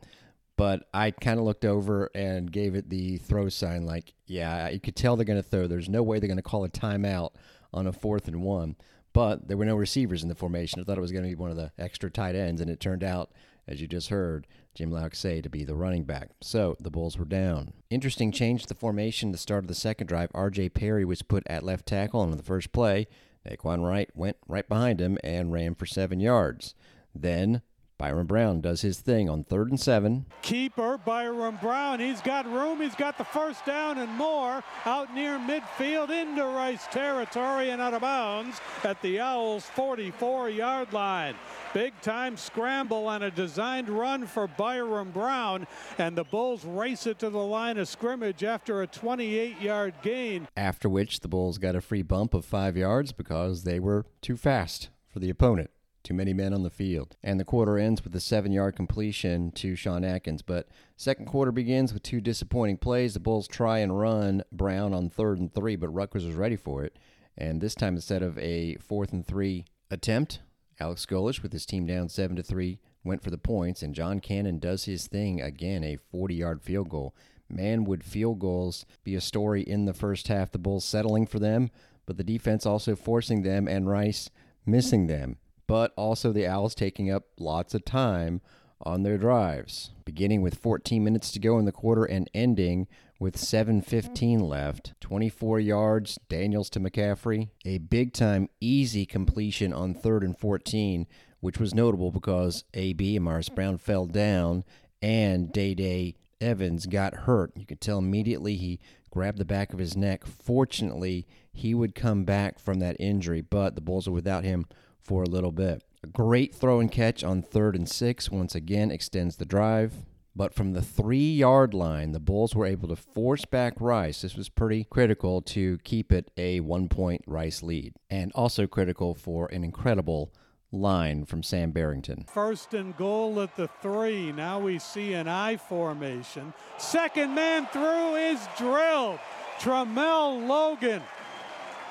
but 0.61 0.87
I 0.93 1.09
kind 1.09 1.39
of 1.39 1.45
looked 1.47 1.65
over 1.65 2.11
and 2.13 2.51
gave 2.51 2.75
it 2.75 2.87
the 2.87 3.17
throw 3.17 3.49
sign 3.49 3.83
like, 3.83 4.13
yeah, 4.27 4.69
you 4.69 4.79
could 4.79 4.95
tell 4.95 5.15
they're 5.15 5.25
going 5.25 5.41
to 5.41 5.49
throw. 5.49 5.65
There's 5.65 5.89
no 5.89 6.03
way 6.03 6.19
they're 6.19 6.27
going 6.27 6.37
to 6.37 6.43
call 6.43 6.63
a 6.63 6.69
timeout 6.69 7.31
on 7.73 7.87
a 7.87 7.91
fourth 7.91 8.27
and 8.27 8.43
one. 8.43 8.75
But 9.11 9.47
there 9.47 9.57
were 9.57 9.65
no 9.65 9.75
receivers 9.75 10.21
in 10.21 10.29
the 10.29 10.35
formation. 10.35 10.79
I 10.79 10.83
thought 10.83 10.99
it 10.99 11.01
was 11.01 11.11
going 11.11 11.23
to 11.23 11.29
be 11.29 11.33
one 11.33 11.49
of 11.49 11.57
the 11.57 11.71
extra 11.79 12.11
tight 12.11 12.35
ends, 12.35 12.61
and 12.61 12.69
it 12.69 12.79
turned 12.79 13.03
out, 13.03 13.31
as 13.67 13.81
you 13.81 13.87
just 13.87 14.09
heard, 14.09 14.45
Jim 14.75 14.95
say 15.13 15.41
to 15.41 15.49
be 15.49 15.63
the 15.63 15.73
running 15.73 16.03
back. 16.03 16.29
So 16.41 16.77
the 16.79 16.91
Bulls 16.91 17.17
were 17.17 17.25
down. 17.25 17.73
Interesting 17.89 18.31
change 18.31 18.61
to 18.61 18.67
the 18.67 18.75
formation. 18.75 19.31
The 19.31 19.39
start 19.39 19.63
of 19.63 19.67
the 19.67 19.73
second 19.73 20.05
drive, 20.05 20.29
R.J. 20.35 20.69
Perry 20.69 21.05
was 21.05 21.23
put 21.23 21.41
at 21.47 21.63
left 21.63 21.87
tackle 21.87 22.19
on 22.19 22.29
the 22.29 22.43
first 22.43 22.71
play. 22.71 23.07
Nay'Quan 23.49 23.83
Wright 23.83 24.11
went 24.13 24.37
right 24.47 24.69
behind 24.69 25.01
him 25.01 25.17
and 25.23 25.51
ran 25.51 25.73
for 25.73 25.87
seven 25.87 26.19
yards. 26.19 26.75
Then 27.15 27.63
Byrum 28.01 28.25
Brown 28.25 28.61
does 28.61 28.81
his 28.81 28.99
thing 28.99 29.29
on 29.29 29.43
third 29.43 29.69
and 29.69 29.79
seven. 29.79 30.25
Keeper 30.41 30.97
Byrum 31.05 31.61
Brown. 31.61 31.99
He's 31.99 32.19
got 32.19 32.51
room. 32.51 32.81
He's 32.81 32.95
got 32.95 33.15
the 33.15 33.23
first 33.23 33.63
down 33.63 33.99
and 33.99 34.11
more 34.13 34.63
out 34.85 35.13
near 35.13 35.37
midfield 35.37 36.09
into 36.09 36.43
Rice 36.43 36.87
territory 36.87 37.69
and 37.69 37.79
out 37.79 37.93
of 37.93 38.01
bounds 38.01 38.59
at 38.83 38.99
the 39.03 39.19
Owls 39.19 39.65
44 39.75 40.49
yard 40.49 40.91
line. 40.93 41.35
Big 41.75 41.93
time 42.01 42.37
scramble 42.37 43.05
on 43.05 43.21
a 43.21 43.29
designed 43.29 43.87
run 43.87 44.25
for 44.25 44.47
Byrum 44.47 45.13
Brown, 45.13 45.67
and 45.99 46.17
the 46.17 46.23
Bulls 46.23 46.65
race 46.65 47.05
it 47.05 47.19
to 47.19 47.29
the 47.29 47.37
line 47.37 47.77
of 47.77 47.87
scrimmage 47.87 48.43
after 48.43 48.81
a 48.81 48.87
28 48.87 49.61
yard 49.61 49.93
gain. 50.01 50.47
After 50.57 50.89
which 50.89 51.19
the 51.19 51.27
Bulls 51.27 51.59
got 51.59 51.75
a 51.75 51.81
free 51.81 52.01
bump 52.01 52.33
of 52.33 52.45
five 52.45 52.75
yards 52.75 53.11
because 53.11 53.63
they 53.63 53.79
were 53.79 54.07
too 54.21 54.37
fast 54.37 54.89
for 55.07 55.19
the 55.19 55.29
opponent. 55.29 55.69
Too 56.03 56.13
many 56.13 56.33
men 56.33 56.53
on 56.53 56.63
the 56.63 56.69
field. 56.69 57.15
And 57.23 57.39
the 57.39 57.45
quarter 57.45 57.77
ends 57.77 58.03
with 58.03 58.15
a 58.15 58.19
seven 58.19 58.51
yard 58.51 58.75
completion 58.75 59.51
to 59.53 59.75
Sean 59.75 60.03
Atkins. 60.03 60.41
But 60.41 60.67
second 60.97 61.25
quarter 61.25 61.51
begins 61.51 61.93
with 61.93 62.03
two 62.03 62.21
disappointing 62.21 62.77
plays. 62.77 63.13
The 63.13 63.19
Bulls 63.19 63.47
try 63.47 63.79
and 63.79 63.99
run 63.99 64.43
Brown 64.51 64.93
on 64.93 65.09
third 65.09 65.39
and 65.39 65.53
three, 65.53 65.75
but 65.75 65.89
Rutgers 65.89 66.25
was 66.25 66.35
ready 66.35 66.55
for 66.55 66.83
it. 66.83 66.97
And 67.37 67.61
this 67.61 67.75
time, 67.75 67.95
instead 67.95 68.23
of 68.23 68.37
a 68.37 68.75
fourth 68.75 69.13
and 69.13 69.25
three 69.25 69.65
attempt, 69.89 70.39
Alex 70.79 71.05
Golesh, 71.05 71.43
with 71.43 71.53
his 71.53 71.65
team 71.65 71.85
down 71.85 72.09
seven 72.09 72.35
to 72.35 72.43
three, 72.43 72.79
went 73.03 73.23
for 73.23 73.29
the 73.29 73.37
points, 73.37 73.81
and 73.81 73.95
John 73.95 74.19
Cannon 74.19 74.59
does 74.59 74.85
his 74.85 75.07
thing 75.07 75.41
again, 75.41 75.83
a 75.83 75.97
40 76.11 76.35
yard 76.35 76.61
field 76.61 76.89
goal. 76.89 77.15
Man, 77.47 77.83
would 77.83 78.03
field 78.03 78.39
goals 78.39 78.85
be 79.03 79.13
a 79.13 79.21
story 79.21 79.61
in 79.61 79.85
the 79.85 79.93
first 79.93 80.27
half? 80.29 80.51
The 80.51 80.57
Bulls 80.57 80.85
settling 80.85 81.27
for 81.27 81.37
them, 81.37 81.69
but 82.05 82.17
the 82.17 82.23
defense 82.23 82.65
also 82.65 82.95
forcing 82.95 83.43
them, 83.43 83.67
and 83.67 83.89
Rice 83.89 84.29
missing 84.65 85.07
them. 85.07 85.37
But 85.71 85.93
also 85.95 86.33
the 86.33 86.45
Owls 86.45 86.75
taking 86.75 87.09
up 87.09 87.27
lots 87.39 87.73
of 87.73 87.85
time 87.85 88.41
on 88.81 89.03
their 89.03 89.17
drives, 89.17 89.91
beginning 90.03 90.41
with 90.41 90.57
14 90.57 91.01
minutes 91.01 91.31
to 91.31 91.39
go 91.39 91.57
in 91.57 91.63
the 91.63 91.71
quarter 91.71 92.03
and 92.03 92.29
ending 92.33 92.89
with 93.21 93.37
7.15 93.37 94.41
left. 94.41 94.91
24 94.99 95.61
yards, 95.61 96.19
Daniels 96.27 96.69
to 96.71 96.81
McCaffrey. 96.81 97.51
A 97.63 97.77
big 97.77 98.11
time, 98.11 98.49
easy 98.59 99.05
completion 99.05 99.71
on 99.71 99.93
third 99.93 100.23
and 100.23 100.37
14, 100.37 101.07
which 101.39 101.57
was 101.57 101.73
notable 101.73 102.11
because 102.11 102.65
AB, 102.73 103.17
Morris 103.19 103.47
Brown, 103.47 103.77
fell 103.77 104.07
down 104.07 104.65
and 105.01 105.53
Day 105.53 105.73
Day 105.73 106.15
Evans 106.41 106.85
got 106.85 107.13
hurt. 107.13 107.53
You 107.55 107.65
could 107.65 107.79
tell 107.79 107.99
immediately 107.99 108.57
he 108.57 108.81
grabbed 109.09 109.37
the 109.37 109.45
back 109.45 109.71
of 109.71 109.79
his 109.79 109.95
neck. 109.95 110.25
Fortunately, 110.25 111.25
he 111.53 111.73
would 111.73 111.95
come 111.95 112.25
back 112.25 112.59
from 112.59 112.79
that 112.79 112.97
injury, 112.99 113.39
but 113.39 113.75
the 113.75 113.81
Bulls 113.81 114.05
are 114.05 114.11
without 114.11 114.43
him 114.43 114.65
for 115.03 115.23
a 115.23 115.29
little 115.29 115.51
bit. 115.51 115.83
A 116.03 116.07
great 116.07 116.55
throw 116.55 116.79
and 116.79 116.91
catch 116.91 117.23
on 117.23 117.41
third 117.41 117.75
and 117.75 117.87
six 117.87 118.31
once 118.31 118.55
again 118.55 118.91
extends 118.91 119.35
the 119.35 119.45
drive. 119.45 119.93
But 120.35 120.53
from 120.53 120.71
the 120.71 120.81
three 120.81 121.31
yard 121.31 121.73
line, 121.73 122.13
the 122.13 122.19
Bulls 122.19 122.55
were 122.55 122.65
able 122.65 122.87
to 122.87 122.95
force 122.95 123.43
back 123.45 123.73
Rice. 123.79 124.21
This 124.21 124.35
was 124.35 124.47
pretty 124.47 124.85
critical 124.85 125.41
to 125.41 125.77
keep 125.79 126.11
it 126.11 126.31
a 126.37 126.61
one 126.61 126.87
point 126.87 127.21
Rice 127.27 127.61
lead, 127.61 127.93
and 128.09 128.31
also 128.33 128.65
critical 128.65 129.13
for 129.13 129.47
an 129.47 129.63
incredible 129.63 130.33
line 130.71 131.25
from 131.25 131.43
Sam 131.43 131.71
Barrington. 131.71 132.25
First 132.33 132.73
and 132.73 132.95
goal 132.95 133.41
at 133.41 133.55
the 133.57 133.67
three. 133.81 134.31
Now 134.31 134.57
we 134.57 134.79
see 134.79 135.13
an 135.13 135.27
I 135.27 135.57
formation. 135.57 136.53
Second 136.77 137.35
man 137.35 137.67
through 137.67 138.15
is 138.15 138.39
drilled. 138.57 139.19
Tramel 139.59 140.47
Logan 140.47 141.03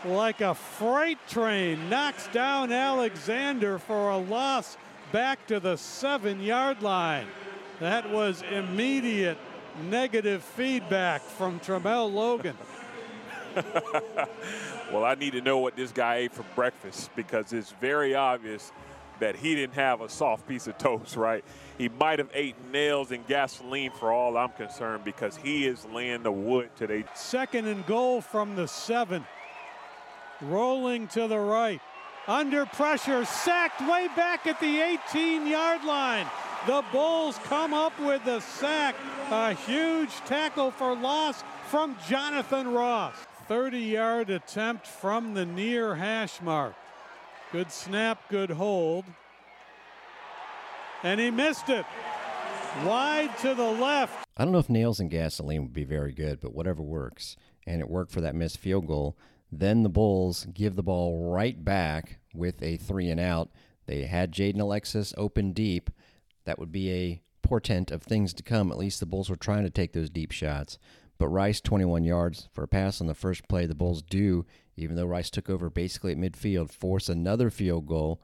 like 0.04 0.40
a 0.40 0.54
freight 0.54 1.18
train, 1.28 1.88
knocks 1.88 2.28
down 2.28 2.72
Alexander 2.72 3.78
for 3.78 4.10
a 4.10 4.18
loss 4.18 4.76
back 5.12 5.46
to 5.48 5.60
the 5.60 5.76
seven 5.76 6.40
yard 6.40 6.82
line. 6.82 7.26
That 7.80 8.10
was 8.10 8.42
immediate 8.42 9.38
negative 9.88 10.42
feedback 10.42 11.22
from 11.22 11.60
Tramel 11.60 12.12
Logan. 12.12 12.56
well, 14.92 15.04
I 15.04 15.14
need 15.14 15.32
to 15.32 15.40
know 15.40 15.58
what 15.58 15.76
this 15.76 15.90
guy 15.90 16.16
ate 16.16 16.32
for 16.32 16.44
breakfast 16.54 17.10
because 17.16 17.52
it's 17.52 17.72
very 17.80 18.14
obvious 18.14 18.72
that 19.18 19.36
he 19.36 19.54
didn't 19.54 19.74
have 19.74 20.00
a 20.00 20.08
soft 20.08 20.48
piece 20.48 20.66
of 20.66 20.78
toast, 20.78 21.16
right? 21.16 21.44
He 21.78 21.88
might 21.88 22.18
have 22.18 22.30
ate 22.32 22.56
nails 22.72 23.10
and 23.10 23.26
gasoline 23.26 23.90
for 23.90 24.12
all 24.12 24.36
I'm 24.36 24.50
concerned 24.50 25.04
because 25.04 25.36
he 25.36 25.66
is 25.66 25.84
laying 25.86 26.22
the 26.22 26.32
wood 26.32 26.70
today. 26.76 27.04
Second 27.14 27.66
and 27.66 27.84
goal 27.86 28.20
from 28.20 28.56
the 28.56 28.66
seven 28.66 29.24
rolling 30.42 31.08
to 31.08 31.28
the 31.28 31.38
right. 31.38 31.80
Under 32.26 32.66
pressure, 32.66 33.24
sacked 33.24 33.80
way 33.80 34.08
back 34.14 34.46
at 34.46 34.60
the 34.60 34.80
18 35.10 35.46
yard 35.46 35.84
line. 35.84 36.26
The 36.66 36.84
Bulls 36.92 37.38
come 37.44 37.72
up 37.72 37.98
with 37.98 38.24
the 38.24 38.40
sack. 38.40 38.94
A 39.30 39.54
huge 39.54 40.12
tackle 40.26 40.70
for 40.70 40.94
loss 40.94 41.42
from 41.68 41.96
Jonathan 42.08 42.72
Ross. 42.72 43.14
30 43.48 43.78
yard 43.78 44.30
attempt 44.30 44.86
from 44.86 45.34
the 45.34 45.46
near 45.46 45.94
hash 45.94 46.40
mark. 46.42 46.74
Good 47.52 47.72
snap, 47.72 48.28
good 48.28 48.50
hold. 48.50 49.04
And 51.02 51.18
he 51.18 51.30
missed 51.30 51.68
it. 51.68 51.86
Wide 52.84 53.36
to 53.38 53.54
the 53.54 53.70
left. 53.70 54.26
I 54.36 54.44
don't 54.44 54.52
know 54.52 54.58
if 54.58 54.70
nails 54.70 55.00
and 55.00 55.10
gasoline 55.10 55.62
would 55.62 55.72
be 55.72 55.84
very 55.84 56.12
good, 56.12 56.40
but 56.40 56.54
whatever 56.54 56.82
works. 56.82 57.36
And 57.66 57.80
it 57.80 57.90
worked 57.90 58.12
for 58.12 58.20
that 58.20 58.34
missed 58.34 58.58
field 58.58 58.86
goal. 58.86 59.16
Then 59.52 59.82
the 59.82 59.88
Bulls 59.88 60.46
give 60.52 60.76
the 60.76 60.82
ball 60.82 61.30
right 61.30 61.64
back 61.64 62.18
with 62.34 62.62
a 62.62 62.76
three 62.76 63.10
and 63.10 63.20
out. 63.20 63.50
They 63.86 64.04
had 64.04 64.32
Jaden 64.32 64.60
Alexis 64.60 65.12
open 65.16 65.52
deep. 65.52 65.90
That 66.44 66.58
would 66.58 66.70
be 66.70 66.92
a 66.92 67.22
portent 67.42 67.90
of 67.90 68.02
things 68.02 68.32
to 68.34 68.42
come. 68.42 68.70
At 68.70 68.78
least 68.78 69.00
the 69.00 69.06
Bulls 69.06 69.28
were 69.28 69.36
trying 69.36 69.64
to 69.64 69.70
take 69.70 69.92
those 69.92 70.10
deep 70.10 70.30
shots. 70.30 70.78
But 71.18 71.28
Rice, 71.28 71.60
21 71.60 72.04
yards 72.04 72.48
for 72.52 72.62
a 72.64 72.68
pass 72.68 73.00
on 73.00 73.06
the 73.06 73.14
first 73.14 73.46
play. 73.48 73.66
The 73.66 73.74
Bulls 73.74 74.02
do, 74.02 74.46
even 74.76 74.96
though 74.96 75.06
Rice 75.06 75.30
took 75.30 75.50
over 75.50 75.68
basically 75.68 76.12
at 76.12 76.18
midfield, 76.18 76.72
force 76.72 77.08
another 77.08 77.50
field 77.50 77.86
goal, 77.86 78.22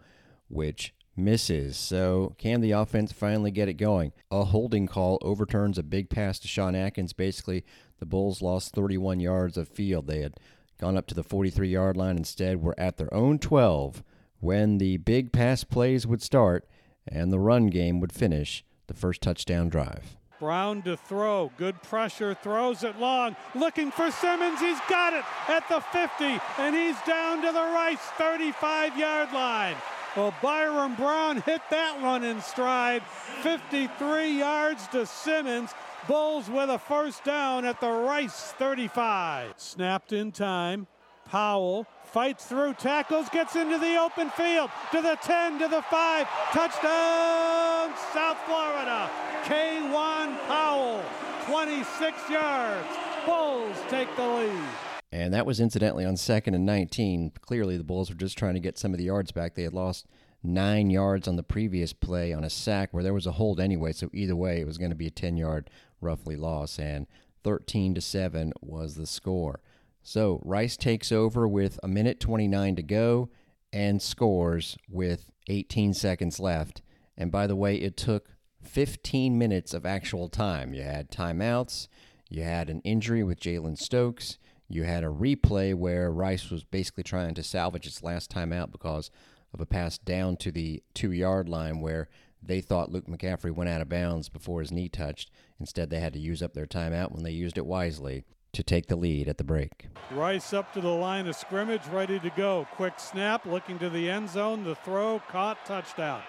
which 0.49 0.95
misses. 1.17 1.77
So, 1.77 2.35
can 2.39 2.61
the 2.61 2.71
offense 2.71 3.13
finally 3.13 3.51
get 3.51 3.69
it 3.69 3.75
going? 3.75 4.13
A 4.31 4.45
holding 4.45 4.87
call 4.87 5.19
overturns 5.21 5.77
a 5.77 5.83
big 5.83 6.09
pass 6.09 6.39
to 6.39 6.49
Sean 6.49 6.75
Atkins. 6.75 7.13
Basically, 7.13 7.65
the 7.99 8.07
Bulls 8.07 8.41
lost 8.41 8.75
31 8.75 9.21
yards 9.21 9.57
of 9.57 9.69
field. 9.69 10.07
They 10.07 10.21
had 10.21 10.39
gone 10.79 10.97
up 10.97 11.07
to 11.09 11.15
the 11.15 11.23
43 11.23 11.69
yard 11.69 11.97
line. 11.97 12.17
Instead, 12.17 12.63
were 12.63 12.79
at 12.79 12.97
their 12.97 13.13
own 13.13 13.39
12 13.39 14.03
when 14.41 14.79
the 14.79 14.99
big 14.99 15.33
pass 15.33 15.65
plays 15.65 16.07
would 16.07 16.23
start 16.23 16.69
and 17.07 17.33
the 17.33 17.39
run 17.39 17.69
game 17.69 18.01
would 18.01 18.13
finish 18.13 18.65
the 18.87 18.95
first 18.95 19.23
touchdown 19.23 19.69
drive. 19.69 20.17
Brown 20.39 20.83
to 20.83 20.97
throw. 20.97 21.51
Good 21.57 21.83
pressure. 21.83 22.35
Throws 22.35 22.85
it 22.85 22.99
long. 22.99 23.37
Looking 23.55 23.91
for 23.91 24.11
Simmons. 24.11 24.61
He's 24.61 24.79
got 24.89 25.15
it 25.15 25.25
at 25.49 25.67
the 25.69 25.81
50, 25.81 26.41
and 26.59 26.75
he's 26.75 27.01
down 27.07 27.41
to 27.41 27.53
the 27.53 27.59
Rice 27.59 28.03
35 28.19 28.99
yard 28.99 29.33
line. 29.33 29.77
Well, 30.15 30.35
Byrum 30.43 30.97
Brown 30.97 31.43
hit 31.43 31.61
that 31.71 32.01
one 32.01 32.25
in 32.25 32.41
stride. 32.41 33.03
53 33.43 34.39
yards 34.39 34.87
to 34.89 35.07
Simmons. 35.07 35.75
Bulls 36.09 36.49
with 36.49 36.71
a 36.71 36.79
first 36.79 37.25
down 37.25 37.65
at 37.65 37.81
the 37.81 37.91
Rice 37.91 38.53
35. 38.59 39.55
Snapped 39.57 40.13
in 40.13 40.31
time. 40.31 40.87
Powell 41.25 41.85
fights 42.05 42.45
through, 42.45 42.75
tackles, 42.75 43.29
gets 43.31 43.57
into 43.57 43.79
the 43.79 43.97
open 43.97 44.31
field 44.31 44.71
to 44.93 45.03
the 45.03 45.19
10, 45.23 45.59
to 45.59 45.67
the 45.67 45.83
5. 45.83 46.27
Touchdown, 46.53 47.93
South 48.15 48.39
Florida. 48.47 49.11
K1 49.45 50.47
Powell, 50.47 51.03
26 51.47 52.31
yards. 52.31 52.89
Bulls 53.25 53.77
take 53.89 54.15
the 54.15 54.27
lead. 54.27 54.69
And 55.11 55.35
that 55.35 55.47
was 55.47 55.59
incidentally 55.59 56.05
on 56.05 56.17
second 56.17 56.55
and 56.55 56.65
19. 56.65 57.33
Clearly, 57.41 57.77
the 57.77 57.85
Bulls 57.85 58.11
were 58.11 58.17
just 58.17 58.39
trying 58.39 58.55
to 58.55 58.61
get 58.61 58.79
some 58.79 58.93
of 58.93 58.99
the 58.99 59.05
yards 59.05 59.33
back. 59.33 59.57
They 59.57 59.65
had 59.65 59.75
lost 59.75 60.07
nine 60.47 60.91
yards 60.91 61.27
on 61.29 61.37
the 61.37 61.43
previous 61.43 61.93
play 61.93 62.33
on 62.33 62.45
a 62.45 62.51
sack 62.51 62.93
where 62.93 63.03
there 63.03 63.15
was 63.15 63.27
a 63.27 63.33
hold 63.33 63.61
anyway. 63.61 63.93
So 63.93 64.11
either 64.13 64.37
way, 64.37 64.61
it 64.61 64.67
was 64.67 64.79
going 64.79 64.91
to 64.91 64.97
be 64.97 65.09
a 65.09 65.11
10 65.11 65.37
yard 65.37 65.71
roughly 66.01 66.37
loss. 66.37 66.79
And 66.79 67.07
13 67.45 67.95
to 67.95 68.01
7 68.01 68.53
was 68.61 68.95
the 68.95 69.07
score. 69.07 69.61
So 70.03 70.41
Rice 70.45 70.77
takes 70.77 71.11
over 71.11 71.47
with 71.49 71.79
a 71.83 71.89
minute 71.89 72.21
29 72.21 72.77
to 72.77 72.83
go 72.83 73.29
and 73.73 74.01
scores 74.01 74.77
with 74.89 75.31
18 75.49 75.95
seconds 75.95 76.41
left. 76.41 76.83
And 77.17 77.33
by 77.33 77.47
the 77.47 77.57
way, 77.57 77.77
it 77.77 77.97
took 77.97 78.29
15 78.63 79.37
minutes 79.39 79.75
of 79.75 79.87
actual 79.87 80.29
time. 80.29 80.75
You 80.75 80.83
had 80.83 81.11
timeouts, 81.11 81.89
you 82.29 82.43
had 82.43 82.69
an 82.69 82.81
injury 82.83 83.23
with 83.23 83.41
Jalen 83.41 83.79
Stokes, 83.79 84.39
you 84.69 84.83
had 84.83 85.05
a 85.05 85.09
replay 85.09 85.75
where 85.75 86.11
Rice 86.11 86.51
was 86.51 86.65
basically 86.65 87.05
trying 87.05 87.35
to 87.35 87.43
salvage 87.43 87.87
its 87.87 88.03
last 88.03 88.33
timeout 88.33 88.73
because 88.73 89.11
of 89.57 89.61
a 89.61 89.67
pass 89.67 89.97
down 89.97 90.37
to 90.37 90.53
the 90.53 90.83
two 90.95 91.13
yard 91.13 91.49
line 91.49 91.81
where 91.81 92.09
they 92.43 92.61
thought 92.61 92.93
Luke 92.93 93.07
McCaffrey 93.07 93.51
went 93.51 93.71
out 93.71 93.81
of 93.81 93.89
bounds 93.89 94.29
before 94.29 94.61
his 94.61 94.71
knee 94.71 94.89
touched. 94.89 95.31
Instead, 95.59 95.89
they 95.89 95.99
had 95.99 96.13
to 96.13 96.19
use 96.19 96.43
up 96.43 96.53
their 96.53 96.67
timeout 96.67 97.13
when 97.13 97.25
they 97.25 97.31
used 97.31 97.57
it 97.57 97.67
wisely 97.67 98.25
to 98.53 98.63
take 98.63 98.87
the 98.87 98.97
lead 98.97 99.29
at 99.29 99.39
the 99.39 99.45
break. 99.45 99.89
Rice 100.11 100.53
up 100.53 100.73
to 100.75 100.81
the 100.81 100.89
line 100.89 101.27
of 101.27 101.37
scrimmage, 101.37 101.87
ready 101.91 102.19
to 102.21 102.31
go. 102.31 102.69
Quick 102.73 103.01
snap, 103.01 103.47
looking 103.47 103.79
to 103.79 103.89
the 103.89 104.11
end 104.11 104.29
zone. 104.29 104.63
The 104.63 104.75
throw, 104.75 105.21
caught, 105.29 105.65
touchdown. 105.65 106.23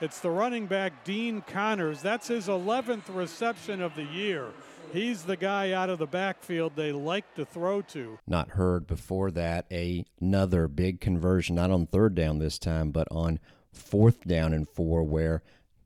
It's 0.00 0.20
the 0.20 0.30
running 0.30 0.66
back, 0.66 1.04
Dean 1.04 1.42
Connors. 1.42 2.00
That's 2.00 2.28
his 2.28 2.48
11th 2.48 3.14
reception 3.14 3.82
of 3.82 3.94
the 3.94 4.04
year. 4.04 4.46
He's 4.92 5.24
the 5.24 5.36
guy 5.36 5.72
out 5.72 5.90
of 5.90 5.98
the 5.98 6.06
backfield 6.06 6.72
they 6.74 6.92
like 6.92 7.34
to 7.34 7.44
throw 7.44 7.82
to. 7.82 8.18
Not 8.26 8.50
heard 8.50 8.86
before 8.86 9.30
that. 9.32 9.66
A, 9.70 10.04
another 10.20 10.66
big 10.68 11.00
conversion, 11.00 11.56
not 11.56 11.70
on 11.70 11.86
third 11.86 12.14
down 12.14 12.38
this 12.38 12.58
time, 12.58 12.90
but 12.90 13.06
on 13.10 13.38
fourth 13.72 14.26
down 14.26 14.52
and 14.52 14.68
four, 14.68 15.04
where 15.04 15.42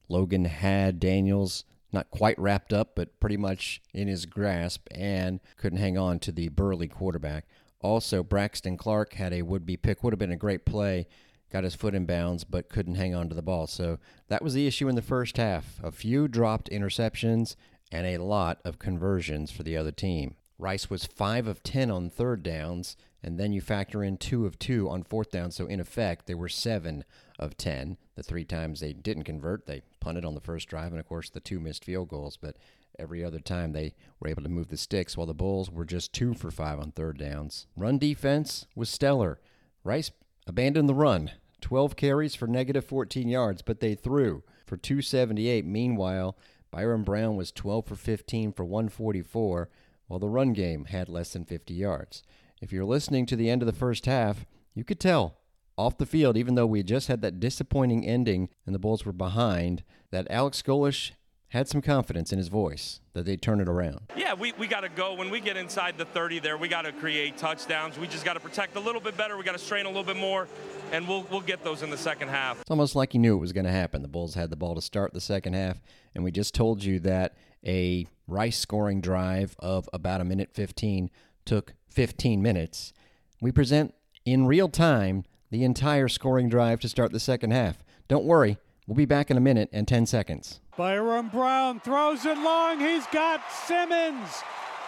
Logan 0.08 0.44
had 0.44 1.00
Daniels 1.00 1.64
not 1.92 2.10
quite 2.10 2.38
wrapped 2.38 2.72
up, 2.72 2.92
but 2.94 3.18
pretty 3.20 3.36
much 3.36 3.82
in 3.92 4.08
his 4.08 4.24
grasp 4.24 4.86
and 4.90 5.40
couldn't 5.56 5.78
hang 5.78 5.98
on 5.98 6.18
to 6.20 6.32
the 6.32 6.48
burly 6.48 6.88
quarterback. 6.88 7.46
Also, 7.80 8.22
Braxton 8.22 8.76
Clark 8.76 9.14
had 9.14 9.32
a 9.32 9.42
would 9.42 9.66
be 9.66 9.76
pick, 9.76 10.02
would 10.02 10.12
have 10.12 10.18
been 10.18 10.30
a 10.32 10.36
great 10.36 10.64
play. 10.64 11.06
Got 11.50 11.64
his 11.64 11.74
foot 11.74 11.94
in 11.94 12.06
bounds, 12.06 12.44
but 12.44 12.70
couldn't 12.70 12.94
hang 12.94 13.14
on 13.14 13.28
to 13.28 13.34
the 13.34 13.42
ball. 13.42 13.66
So 13.66 13.98
that 14.28 14.42
was 14.42 14.54
the 14.54 14.66
issue 14.66 14.88
in 14.88 14.94
the 14.94 15.02
first 15.02 15.36
half. 15.36 15.78
A 15.82 15.92
few 15.92 16.28
dropped 16.28 16.70
interceptions 16.70 17.56
and 17.92 18.06
a 18.06 18.18
lot 18.18 18.60
of 18.64 18.78
conversions 18.78 19.50
for 19.50 19.62
the 19.62 19.76
other 19.76 19.92
team. 19.92 20.34
Rice 20.58 20.88
was 20.88 21.04
5 21.04 21.46
of 21.46 21.62
10 21.62 21.90
on 21.90 22.08
third 22.08 22.42
downs, 22.42 22.96
and 23.22 23.38
then 23.38 23.52
you 23.52 23.60
factor 23.60 24.02
in 24.02 24.16
2 24.16 24.46
of 24.46 24.58
2 24.58 24.88
on 24.88 25.02
fourth 25.02 25.30
down. 25.30 25.50
So, 25.50 25.66
in 25.66 25.80
effect, 25.80 26.26
they 26.26 26.34
were 26.34 26.48
7 26.48 27.04
of 27.38 27.56
10. 27.56 27.98
The 28.14 28.22
three 28.22 28.44
times 28.44 28.80
they 28.80 28.92
didn't 28.92 29.24
convert, 29.24 29.66
they 29.66 29.82
punted 30.00 30.24
on 30.24 30.34
the 30.34 30.40
first 30.40 30.68
drive, 30.68 30.92
and 30.92 31.00
of 31.00 31.06
course, 31.06 31.30
the 31.30 31.40
two 31.40 31.60
missed 31.60 31.84
field 31.84 32.08
goals. 32.08 32.36
But 32.36 32.56
every 32.98 33.24
other 33.24 33.40
time 33.40 33.72
they 33.72 33.94
were 34.20 34.28
able 34.28 34.42
to 34.42 34.48
move 34.48 34.68
the 34.68 34.76
sticks, 34.76 35.16
while 35.16 35.26
the 35.26 35.34
Bulls 35.34 35.70
were 35.70 35.84
just 35.84 36.12
2 36.12 36.34
for 36.34 36.50
5 36.50 36.78
on 36.78 36.92
third 36.92 37.18
downs. 37.18 37.66
Run 37.76 37.98
defense 37.98 38.66
was 38.74 38.88
stellar. 38.88 39.40
Rice 39.84 40.10
abandoned 40.46 40.88
the 40.88 40.94
run. 40.94 41.32
12 41.60 41.96
carries 41.96 42.34
for 42.34 42.46
negative 42.46 42.84
14 42.84 43.28
yards, 43.28 43.62
but 43.62 43.80
they 43.80 43.94
threw 43.94 44.42
for 44.66 44.76
278. 44.76 45.64
Meanwhile, 45.64 46.36
Byrum 46.72 47.04
Brown 47.04 47.36
was 47.36 47.52
12 47.52 47.86
for 47.86 47.96
15 47.96 48.52
for 48.52 48.64
144, 48.64 49.68
while 50.06 50.18
the 50.18 50.28
run 50.28 50.54
game 50.54 50.86
had 50.86 51.08
less 51.08 51.32
than 51.34 51.44
50 51.44 51.74
yards. 51.74 52.22
If 52.62 52.72
you're 52.72 52.84
listening 52.84 53.26
to 53.26 53.36
the 53.36 53.50
end 53.50 53.60
of 53.60 53.66
the 53.66 53.72
first 53.72 54.06
half, 54.06 54.46
you 54.74 54.82
could 54.82 55.00
tell 55.00 55.36
off 55.76 55.98
the 55.98 56.06
field, 56.06 56.36
even 56.36 56.54
though 56.54 56.66
we 56.66 56.82
just 56.82 57.08
had 57.08 57.20
that 57.22 57.40
disappointing 57.40 58.06
ending 58.06 58.48
and 58.64 58.74
the 58.74 58.78
Bulls 58.78 59.04
were 59.04 59.12
behind, 59.12 59.82
that 60.10 60.26
Alex 60.30 60.62
Golesh 60.62 61.12
had 61.48 61.68
some 61.68 61.82
confidence 61.82 62.32
in 62.32 62.38
his 62.38 62.48
voice 62.48 63.00
that 63.12 63.26
they'd 63.26 63.42
turn 63.42 63.60
it 63.60 63.68
around. 63.68 64.00
Yeah, 64.16 64.32
we, 64.32 64.52
we 64.52 64.66
got 64.66 64.80
to 64.80 64.88
go. 64.88 65.12
When 65.12 65.28
we 65.28 65.38
get 65.38 65.58
inside 65.58 65.98
the 65.98 66.06
30 66.06 66.38
there, 66.38 66.56
we 66.56 66.66
got 66.66 66.82
to 66.82 66.92
create 66.92 67.36
touchdowns. 67.36 67.98
We 67.98 68.06
just 68.06 68.24
got 68.24 68.34
to 68.34 68.40
protect 68.40 68.76
a 68.76 68.80
little 68.80 69.02
bit 69.02 69.18
better. 69.18 69.36
We 69.36 69.44
got 69.44 69.52
to 69.52 69.58
strain 69.58 69.84
a 69.84 69.88
little 69.88 70.02
bit 70.02 70.16
more, 70.16 70.48
and 70.92 71.08
we'll, 71.08 71.26
we'll 71.30 71.40
get 71.40 71.64
those 71.64 71.82
in 71.82 71.90
the 71.90 71.96
second 71.96 72.28
half. 72.28 72.60
It's 72.60 72.70
almost 72.70 72.94
like 72.94 73.14
you 73.14 73.20
knew 73.20 73.34
it 73.34 73.40
was 73.40 73.52
going 73.52 73.64
to 73.64 73.72
happen. 73.72 74.02
The 74.02 74.08
Bulls 74.08 74.34
had 74.34 74.50
the 74.50 74.56
ball 74.56 74.74
to 74.74 74.82
start 74.82 75.12
the 75.14 75.20
second 75.20 75.54
half, 75.54 75.82
and 76.14 76.22
we 76.22 76.30
just 76.30 76.54
told 76.54 76.84
you 76.84 77.00
that 77.00 77.36
a 77.66 78.06
Rice 78.28 78.58
scoring 78.58 79.00
drive 79.00 79.56
of 79.58 79.88
about 79.92 80.20
a 80.20 80.24
minute 80.24 80.50
15 80.52 81.10
took 81.44 81.74
15 81.90 82.40
minutes. 82.40 82.92
We 83.40 83.50
present 83.50 83.94
in 84.24 84.46
real 84.46 84.68
time 84.68 85.24
the 85.50 85.64
entire 85.64 86.08
scoring 86.08 86.48
drive 86.48 86.80
to 86.80 86.88
start 86.88 87.12
the 87.12 87.20
second 87.20 87.50
half. 87.50 87.82
Don't 88.08 88.24
worry, 88.24 88.58
we'll 88.86 88.94
be 88.94 89.06
back 89.06 89.30
in 89.30 89.36
a 89.36 89.40
minute 89.40 89.70
and 89.72 89.88
10 89.88 90.06
seconds. 90.06 90.60
Byrum 90.78 91.32
Brown 91.32 91.80
throws 91.80 92.24
it 92.24 92.38
long. 92.38 92.80
He's 92.80 93.06
got 93.08 93.40
Simmons 93.66 94.42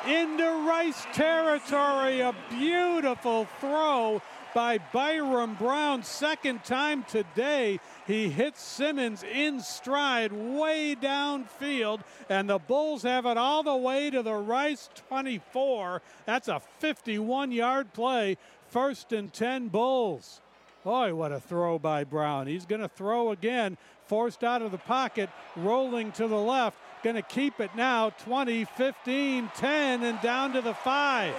into 0.06 0.44
Rice 0.66 1.04
territory. 1.12 2.20
A 2.20 2.34
beautiful 2.50 3.46
throw 3.60 4.22
by 4.54 4.78
Byrum 4.78 5.58
Brown. 5.58 6.02
Second 6.02 6.64
time 6.64 7.04
today. 7.04 7.80
He 8.06 8.28
hits 8.30 8.62
Simmons 8.62 9.22
in 9.22 9.60
stride 9.60 10.32
way 10.32 10.96
downfield, 11.00 12.00
and 12.28 12.48
the 12.48 12.58
Bulls 12.58 13.02
have 13.02 13.26
it 13.26 13.36
all 13.36 13.62
the 13.62 13.76
way 13.76 14.10
to 14.10 14.22
the 14.22 14.34
Rice 14.34 14.88
24. 15.08 16.00
That's 16.26 16.48
a 16.48 16.60
51 16.60 17.52
yard 17.52 17.92
play. 17.92 18.36
First 18.68 19.12
and 19.12 19.32
10 19.32 19.68
Bulls. 19.68 20.40
Boy, 20.84 21.14
what 21.14 21.32
a 21.32 21.40
throw 21.40 21.78
by 21.78 22.04
Brown. 22.04 22.46
He's 22.46 22.66
going 22.66 22.82
to 22.82 22.88
throw 22.88 23.30
again 23.30 23.78
forced 24.06 24.44
out 24.44 24.62
of 24.62 24.70
the 24.70 24.78
pocket, 24.78 25.30
rolling 25.56 26.12
to 26.12 26.28
the 26.28 26.38
left. 26.38 26.76
Going 27.02 27.16
to 27.16 27.22
keep 27.22 27.60
it 27.60 27.70
now 27.74 28.10
20, 28.10 28.64
15, 28.64 29.50
10, 29.54 30.02
and 30.02 30.20
down 30.20 30.52
to 30.52 30.62
the 30.62 30.74
five. 30.74 31.34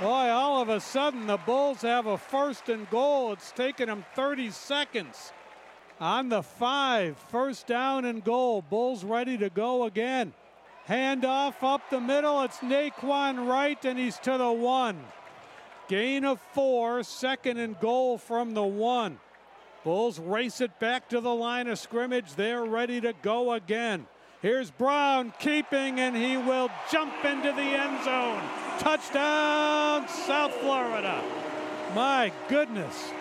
Boy, 0.00 0.30
all 0.30 0.62
of 0.62 0.70
a 0.70 0.80
sudden 0.80 1.26
the 1.26 1.36
Bulls 1.36 1.82
have 1.82 2.06
a 2.06 2.16
first 2.16 2.70
and 2.70 2.88
goal. 2.88 3.32
It's 3.32 3.52
taken 3.52 3.88
them 3.88 4.06
30 4.14 4.50
seconds. 4.50 5.30
On 6.00 6.30
the 6.30 6.42
five, 6.42 7.18
first 7.28 7.66
down 7.66 8.06
and 8.06 8.24
goal. 8.24 8.62
Bulls 8.62 9.04
ready 9.04 9.36
to 9.36 9.50
go 9.50 9.84
again. 9.84 10.32
Handoff 10.88 11.62
up 11.62 11.82
the 11.90 12.00
middle. 12.00 12.40
It's 12.40 12.56
Nay'Quan 12.60 13.46
Wright, 13.46 13.84
and 13.84 13.98
he's 13.98 14.18
to 14.20 14.38
the 14.38 14.50
one. 14.50 15.04
Gain 15.88 16.24
of 16.24 16.40
four, 16.54 17.02
second 17.02 17.58
and 17.58 17.78
goal 17.78 18.16
from 18.16 18.54
the 18.54 18.62
one. 18.62 19.20
Bulls 19.84 20.18
race 20.18 20.62
it 20.62 20.80
back 20.80 21.10
to 21.10 21.20
the 21.20 21.34
line 21.34 21.68
of 21.68 21.78
scrimmage. 21.78 22.36
They're 22.36 22.64
ready 22.64 23.02
to 23.02 23.12
go 23.20 23.52
again. 23.52 24.06
Here's 24.42 24.70
Brown 24.70 25.34
keeping, 25.38 26.00
and 26.00 26.16
he 26.16 26.38
will 26.38 26.70
jump 26.90 27.12
into 27.26 27.52
the 27.52 27.60
end 27.60 28.02
zone. 28.02 28.40
Touchdown, 28.78 30.08
South 30.08 30.54
Florida. 30.54 31.22
My 31.94 32.32
goodness. 32.48 33.12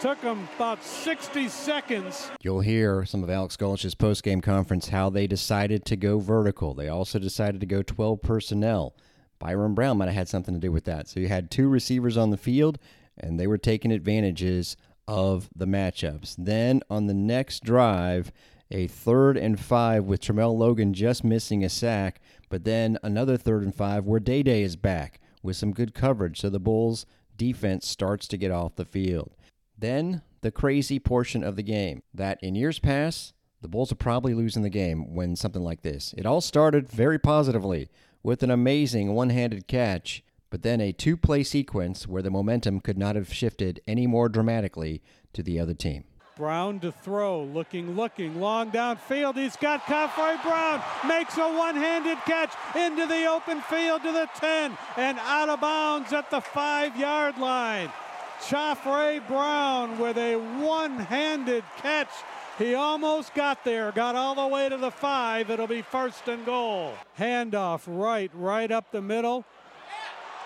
Took 0.00 0.22
them 0.22 0.48
about 0.56 0.82
60 0.82 1.48
seconds. 1.48 2.30
You'll 2.40 2.60
hear 2.62 3.04
some 3.04 3.22
of 3.22 3.28
Alex 3.28 3.58
Golesh's 3.58 3.94
post-game 3.94 4.40
conference 4.40 4.88
how 4.88 5.10
they 5.10 5.26
decided 5.26 5.84
to 5.84 5.96
go 5.96 6.18
vertical. 6.18 6.72
They 6.72 6.88
also 6.88 7.18
decided 7.18 7.60
to 7.60 7.66
go 7.66 7.82
12 7.82 8.22
personnel. 8.22 8.94
Byrum 9.38 9.74
Brown 9.74 9.98
might 9.98 10.06
have 10.06 10.14
had 10.14 10.28
something 10.30 10.54
to 10.54 10.60
do 10.60 10.72
with 10.72 10.84
that. 10.84 11.08
So 11.08 11.20
you 11.20 11.28
had 11.28 11.50
two 11.50 11.68
receivers 11.68 12.16
on 12.16 12.30
the 12.30 12.38
field, 12.38 12.78
and 13.18 13.38
they 13.38 13.46
were 13.46 13.58
taking 13.58 13.92
advantages 13.92 14.78
of 15.06 15.50
the 15.54 15.66
matchups. 15.66 16.36
Then 16.38 16.80
on 16.88 17.06
the 17.06 17.12
next 17.12 17.64
drive, 17.64 18.32
a 18.70 18.86
third 18.86 19.36
and 19.36 19.58
five 19.58 20.04
with 20.04 20.20
Tramel 20.20 20.56
Logan 20.56 20.94
just 20.94 21.24
missing 21.24 21.64
a 21.64 21.68
sack, 21.68 22.20
but 22.48 22.64
then 22.64 22.98
another 23.02 23.36
third 23.36 23.62
and 23.62 23.74
five 23.74 24.04
where 24.04 24.20
Day 24.20 24.42
Day 24.42 24.62
is 24.62 24.76
back 24.76 25.20
with 25.42 25.56
some 25.56 25.72
good 25.72 25.94
coverage. 25.94 26.40
So 26.40 26.50
the 26.50 26.58
Bulls 26.58 27.06
defense 27.36 27.86
starts 27.86 28.26
to 28.28 28.36
get 28.36 28.50
off 28.50 28.76
the 28.76 28.84
field. 28.84 29.34
Then 29.76 30.22
the 30.40 30.50
crazy 30.50 30.98
portion 30.98 31.42
of 31.42 31.56
the 31.56 31.62
game 31.62 32.02
that 32.12 32.38
in 32.42 32.54
years 32.54 32.78
past, 32.78 33.34
the 33.60 33.68
Bulls 33.68 33.92
are 33.92 33.96
probably 33.96 34.34
losing 34.34 34.62
the 34.62 34.70
game 34.70 35.14
when 35.14 35.36
something 35.36 35.62
like 35.62 35.82
this. 35.82 36.14
It 36.16 36.26
all 36.26 36.40
started 36.40 36.88
very 36.88 37.18
positively 37.18 37.88
with 38.22 38.42
an 38.42 38.50
amazing 38.50 39.14
one 39.14 39.30
handed 39.30 39.66
catch 39.66 40.22
but 40.54 40.62
then 40.62 40.80
a 40.80 40.92
two 40.92 41.16
play 41.16 41.42
sequence 41.42 42.06
where 42.06 42.22
the 42.22 42.30
momentum 42.30 42.78
could 42.78 42.96
not 42.96 43.16
have 43.16 43.34
shifted 43.34 43.80
any 43.88 44.06
more 44.06 44.28
dramatically 44.28 45.02
to 45.32 45.42
the 45.42 45.58
other 45.58 45.74
team. 45.74 46.04
Brown 46.36 46.80
to 46.80 46.90
throw, 46.90 47.44
looking, 47.44 47.94
looking, 47.94 48.40
long 48.40 48.72
downfield. 48.72 49.36
He's 49.36 49.56
got 49.56 49.82
Khafre 49.82 50.42
Brown, 50.42 50.82
makes 51.06 51.36
a 51.38 51.48
one 51.48 51.76
handed 51.76 52.18
catch 52.26 52.52
into 52.74 53.06
the 53.06 53.26
open 53.26 53.60
field 53.62 54.02
to 54.02 54.10
the 54.10 54.28
10 54.34 54.76
and 54.96 55.18
out 55.20 55.48
of 55.48 55.60
bounds 55.60 56.12
at 56.12 56.30
the 56.30 56.40
five 56.40 56.96
yard 56.96 57.38
line. 57.38 57.88
Khafre 58.40 59.26
Brown 59.28 59.98
with 59.98 60.18
a 60.18 60.34
one 60.36 60.98
handed 60.98 61.62
catch. 61.76 62.10
He 62.58 62.74
almost 62.74 63.32
got 63.34 63.64
there, 63.64 63.92
got 63.92 64.16
all 64.16 64.34
the 64.34 64.46
way 64.46 64.68
to 64.68 64.76
the 64.76 64.90
five. 64.90 65.50
It'll 65.50 65.68
be 65.68 65.82
first 65.82 66.26
and 66.26 66.44
goal. 66.44 66.94
Handoff 67.16 67.82
right, 67.86 68.30
right 68.34 68.70
up 68.70 68.90
the 68.90 69.02
middle 69.02 69.44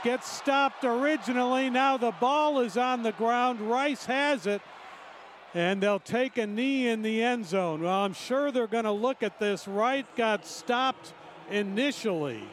gets 0.05 0.31
stopped 0.31 0.85
originally. 0.85 1.71
Now 1.71 1.97
the 1.97 2.13
ball 2.13 2.61
is 2.61 2.77
on 2.77 3.03
the 3.03 3.13
ground. 3.13 3.61
Rice 3.61 4.05
has 4.07 4.47
it. 4.47 4.63
And 5.59 5.81
they'll 5.81 5.99
take 5.99 6.39
a 6.39 6.47
knee 6.47 6.87
in 6.87 7.03
the 7.03 7.21
end 7.21 7.45
zone. 7.45 7.83
Well, 7.83 7.93
I'm 7.93 8.13
sure 8.13 8.53
they're 8.53 8.69
going 8.69 8.85
to 8.85 8.93
look 8.93 9.25
at 9.25 9.41
this. 9.41 9.67
Wright 9.67 10.07
got 10.15 10.47
stopped 10.47 11.13
initially, 11.51 12.45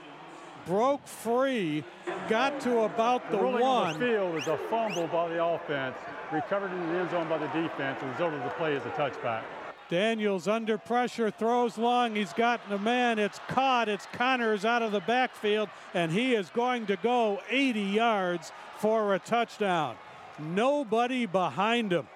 broke 0.66 1.06
free, 1.06 1.84
got 2.28 2.60
to 2.62 2.80
about 2.80 3.30
the, 3.30 3.38
the 3.38 3.46
one. 3.46 3.62
On 3.62 4.00
the 4.00 4.08
field 4.08 4.36
is 4.38 4.48
a 4.48 4.58
fumble 4.72 5.06
by 5.06 5.30
the 5.30 5.46
offense, 5.46 5.96
recovered 6.34 6.72
in 6.72 6.80
the 6.80 6.98
end 6.98 7.12
zone 7.12 7.30
by 7.30 7.38
the 7.38 7.46
defense. 7.50 8.00
The 8.02 8.08
result 8.08 8.34
of 8.34 8.44
the 8.44 8.50
play 8.58 8.74
is 8.74 8.84
a 8.84 8.90
touchback. 8.90 9.44
Daniels 9.88 10.48
under 10.48 10.80
pressure, 10.80 11.30
throws 11.30 11.78
long. 11.78 12.16
He's 12.16 12.34
gotten 12.34 12.74
a 12.74 12.80
man. 12.80 13.20
It's 13.20 13.40
caught. 13.48 13.88
It's 13.88 14.08
Connors 14.14 14.66
out 14.66 14.82
of 14.82 14.92
the 14.92 15.02
backfield, 15.02 15.70
and 15.94 16.12
he 16.12 16.34
is 16.34 16.50
going 16.50 16.88
to 16.88 16.96
go 16.96 17.40
80 17.52 17.82
yards 17.82 18.52
for 18.80 19.14
a 19.14 19.20
touchdown. 19.20 19.96
Nobody 20.40 21.28
behind 21.28 21.94
him. 21.94 22.08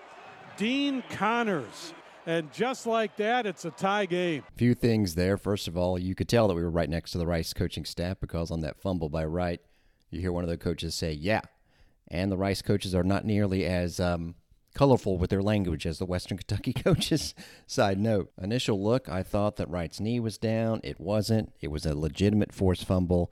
Dean 0.60 1.02
Connors. 1.12 1.94
And 2.26 2.52
just 2.52 2.86
like 2.86 3.16
that, 3.16 3.46
it's 3.46 3.64
a 3.64 3.72
tie 3.72 4.06
game. 4.06 4.44
A 4.46 4.58
Few 4.58 4.76
things 4.76 5.16
there. 5.16 5.38
First 5.38 5.70
of 5.70 5.78
all, 5.78 5.98
you 5.98 6.14
could 6.16 6.28
tell 6.28 6.50
that 6.50 6.54
we 6.54 6.62
were 6.62 6.70
right 6.70 6.90
next 6.90 7.12
to 7.12 7.18
the 7.18 7.26
Rice 7.26 7.54
coaching 7.54 7.86
staff 7.86 8.20
because 8.20 8.52
on 8.52 8.60
that 8.60 8.78
fumble 8.78 9.08
by 9.08 9.24
Wright, 9.24 9.62
you 10.12 10.20
hear 10.20 10.34
one 10.34 10.44
of 10.44 10.50
the 10.50 10.58
coaches 10.58 10.94
say, 10.94 11.14
Yeah. 11.14 11.42
And 12.10 12.30
the 12.30 12.38
Rice 12.38 12.62
coaches 12.62 12.94
are 12.94 13.06
not 13.06 13.24
nearly 13.24 13.66
as 13.66 14.02
um, 14.02 14.36
colorful 14.76 15.18
with 15.18 15.30
their 15.30 15.42
language, 15.42 15.86
as 15.86 15.98
the 15.98 16.06
Western 16.06 16.38
Kentucky 16.40 16.74
coaches. 16.74 17.34
Side 17.66 17.98
note 17.98 18.34
Initial 18.38 18.84
look, 18.84 19.08
I 19.08 19.24
thought 19.24 19.56
that 19.56 19.70
Wright's 19.70 20.02
knee 20.02 20.20
was 20.20 20.38
down. 20.38 20.82
It 20.84 21.00
wasn't. 21.00 21.54
It 21.62 21.70
was 21.70 21.86
a 21.86 21.98
legitimate 21.98 22.54
force 22.54 22.84
fumble 22.84 23.32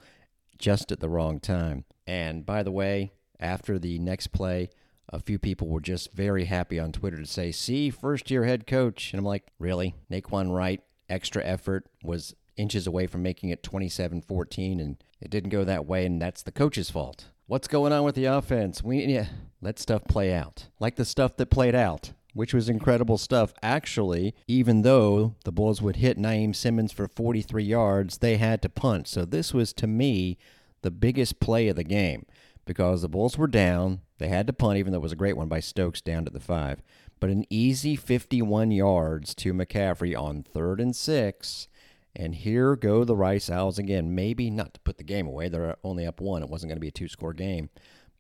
just 0.58 0.94
at 0.94 1.02
the 1.02 1.10
wrong 1.10 1.42
time. 1.42 1.84
And 2.08 2.46
by 2.46 2.64
the 2.64 2.72
way, 2.72 3.12
after 3.38 3.78
the 3.78 4.00
next 4.00 4.28
play, 4.28 4.70
a 5.10 5.20
few 5.20 5.40
people 5.40 5.68
were 5.68 5.82
just 5.82 6.12
very 6.12 6.46
happy 6.46 6.80
on 6.80 6.92
Twitter 6.92 7.18
to 7.18 7.26
say, 7.26 7.52
see, 7.52 7.90
first 7.90 8.30
year 8.30 8.44
head 8.44 8.68
coach. 8.68 9.14
And 9.14 9.20
I'm 9.20 9.26
like, 9.26 9.48
really? 9.60 9.96
Nay'Quan 10.12 10.54
Wright, 10.54 10.82
extra 11.10 11.44
effort, 11.44 11.86
was 12.04 12.36
inches 12.58 12.88
away 12.88 13.08
from 13.08 13.24
making 13.24 13.50
it 13.50 13.64
27 13.64 14.22
14, 14.22 14.80
and 14.80 14.98
it 15.22 15.30
didn't 15.30 15.52
go 15.52 15.64
that 15.64 15.86
way, 15.86 16.06
and 16.06 16.22
that's 16.22 16.44
the 16.44 16.52
coach's 16.52 16.90
fault. 16.90 17.26
What's 17.46 17.68
going 17.68 17.94
on 17.94 18.04
with 18.04 18.16
the 18.16 18.26
offense? 18.26 18.84
We 18.84 19.06
yeah, 19.06 19.28
let 19.62 19.80
stuff 19.80 20.04
play 20.06 20.34
out. 20.34 20.68
Like 20.80 20.98
the 20.98 21.06
stuff 21.06 21.38
that 21.38 21.50
played 21.50 21.76
out, 21.76 22.12
which 22.34 22.54
was 22.54 22.68
incredible 22.68 23.18
stuff. 23.18 23.54
Actually, 23.64 24.36
even 24.48 24.82
though 24.82 25.36
the 25.46 25.52
Bulls 25.52 25.82
would 25.82 25.98
hit 25.98 26.18
Naiem 26.18 26.54
Simmons 26.54 26.92
for 26.92 27.08
43 27.08 27.64
yards, 27.64 28.18
they 28.18 28.36
had 28.36 28.62
to 28.64 28.70
punt. 28.70 29.08
So 29.08 29.24
this 29.24 29.54
was 29.54 29.72
to 29.74 29.88
me 29.88 30.38
the 30.82 30.92
biggest 30.92 31.40
play 31.40 31.70
of 31.70 31.78
the 31.78 31.86
game 31.86 32.26
because 32.66 33.02
the 33.02 33.10
Bulls 33.10 33.38
were 33.38 33.48
down. 33.48 34.02
They 34.18 34.30
had 34.30 34.48
to 34.48 34.54
punt, 34.54 34.78
even 34.78 34.92
though 34.92 35.00
it 35.00 35.04
was 35.04 35.12
a 35.12 35.18
great 35.18 35.38
one 35.38 35.48
by 35.48 35.60
Stokes 35.60 36.02
down 36.02 36.26
to 36.26 36.32
the 36.32 36.40
five. 36.40 36.82
But 37.20 37.30
an 37.30 37.46
easy 37.50 37.96
51 37.96 38.72
yards 38.72 39.34
to 39.36 39.54
McCaffrey 39.54 40.20
on 40.20 40.44
third 40.44 40.80
and 40.80 40.96
six. 40.96 41.68
And 42.16 42.34
here 42.34 42.76
go 42.76 43.04
the 43.04 43.16
Rice 43.16 43.50
Owls 43.50 43.78
again. 43.78 44.16
Maybe 44.16 44.50
not 44.50 44.74
to 44.74 44.80
put 44.80 44.98
the 44.98 45.04
game 45.04 45.28
away. 45.28 45.50
They're 45.50 45.78
only 45.84 46.06
up 46.06 46.20
one. 46.20 46.42
It 46.42 46.50
wasn't 46.50 46.70
going 46.70 46.78
to 46.78 46.82
be 46.82 46.88
a 46.88 46.92
two 46.92 47.08
score 47.08 47.34
game. 47.34 47.70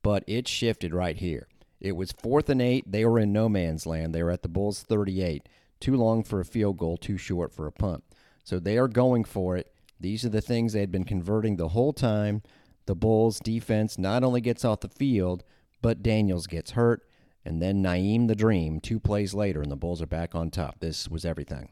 But 0.03 0.23
it 0.27 0.47
shifted 0.47 0.93
right 0.93 1.17
here. 1.17 1.47
It 1.79 1.95
was 1.95 2.11
fourth 2.11 2.49
and 2.49 2.61
eight. 2.61 2.91
They 2.91 3.05
were 3.05 3.19
in 3.19 3.33
no 3.33 3.49
man's 3.49 3.85
land. 3.85 4.13
They 4.13 4.23
were 4.23 4.31
at 4.31 4.43
the 4.43 4.49
Bulls 4.49 4.83
38. 4.83 5.47
Too 5.79 5.95
long 5.95 6.23
for 6.23 6.39
a 6.39 6.45
field 6.45 6.77
goal, 6.77 6.97
too 6.97 7.17
short 7.17 7.53
for 7.53 7.67
a 7.67 7.71
punt. 7.71 8.03
So 8.43 8.59
they 8.59 8.77
are 8.77 8.87
going 8.87 9.23
for 9.23 9.57
it. 9.57 9.71
These 9.99 10.25
are 10.25 10.29
the 10.29 10.41
things 10.41 10.73
they 10.73 10.79
had 10.79 10.91
been 10.91 11.03
converting 11.03 11.55
the 11.55 11.69
whole 11.69 11.93
time. 11.93 12.41
The 12.85 12.95
Bulls 12.95 13.39
defense 13.39 13.97
not 13.97 14.23
only 14.23 14.41
gets 14.41 14.63
off 14.63 14.79
the 14.79 14.89
field, 14.89 15.43
but 15.81 16.03
Daniels 16.03 16.47
gets 16.47 16.71
hurt. 16.71 17.03
And 17.45 17.61
then 17.61 17.81
Naiem 17.81 18.27
the 18.27 18.35
Dream, 18.35 18.81
two 18.81 18.99
plays 18.99 19.33
later, 19.33 19.61
and 19.61 19.71
the 19.71 19.77
Bulls 19.77 20.01
are 20.01 20.07
back 20.07 20.35
on 20.35 20.51
top. 20.51 20.81
This 20.81 21.07
was 21.07 21.23
everything. 21.23 21.69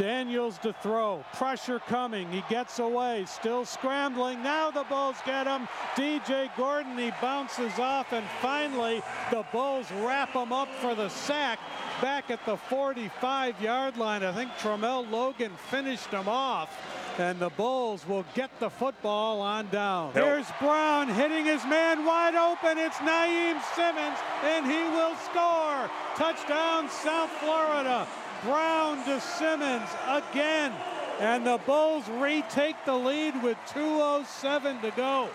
Daniels 0.00 0.56
to 0.58 0.72
throw. 0.72 1.22
Pressure 1.34 1.78
coming. 1.78 2.26
He 2.32 2.42
gets 2.48 2.78
away. 2.78 3.24
Still 3.26 3.66
scrambling. 3.66 4.42
Now 4.42 4.70
the 4.70 4.84
Bulls 4.84 5.16
get 5.26 5.46
him. 5.46 5.68
DJ 5.94 6.48
Gordon, 6.56 6.96
he 6.96 7.10
bounces 7.20 7.78
off. 7.78 8.12
And 8.12 8.24
finally, 8.40 9.02
the 9.30 9.44
Bulls 9.52 9.86
wrap 9.92 10.32
him 10.32 10.54
up 10.54 10.74
for 10.76 10.94
the 10.94 11.10
sack 11.10 11.58
back 12.00 12.30
at 12.30 12.44
the 12.46 12.56
45 12.56 13.60
yard 13.60 13.98
line. 13.98 14.22
I 14.22 14.32
think 14.32 14.50
Tramel 14.52 15.08
Logan 15.10 15.52
finished 15.70 16.08
him 16.08 16.28
off. 16.28 16.74
And 17.18 17.38
the 17.38 17.50
Bulls 17.50 18.06
will 18.06 18.24
get 18.34 18.50
the 18.60 18.70
football 18.70 19.40
on 19.40 19.68
down. 19.68 20.12
Help. 20.12 20.26
Here's 20.26 20.46
Brown 20.60 21.08
hitting 21.08 21.44
his 21.44 21.64
man 21.64 22.04
wide 22.06 22.34
open. 22.34 22.78
It's 22.78 22.96
Naiem 22.96 23.60
Simmons, 23.74 24.18
and 24.42 24.64
he 24.64 24.82
will 24.96 25.14
score. 25.16 25.90
Touchdown, 26.16 26.88
South 26.88 27.30
Florida. 27.32 28.06
Brown 28.42 29.04
to 29.04 29.20
Simmons 29.20 29.88
again. 30.08 30.72
And 31.18 31.46
the 31.46 31.58
Bulls 31.66 32.08
retake 32.08 32.76
the 32.86 32.94
lead 32.94 33.42
with 33.42 33.58
2.07 33.74 34.80
to 34.80 34.90
go. 34.92 35.28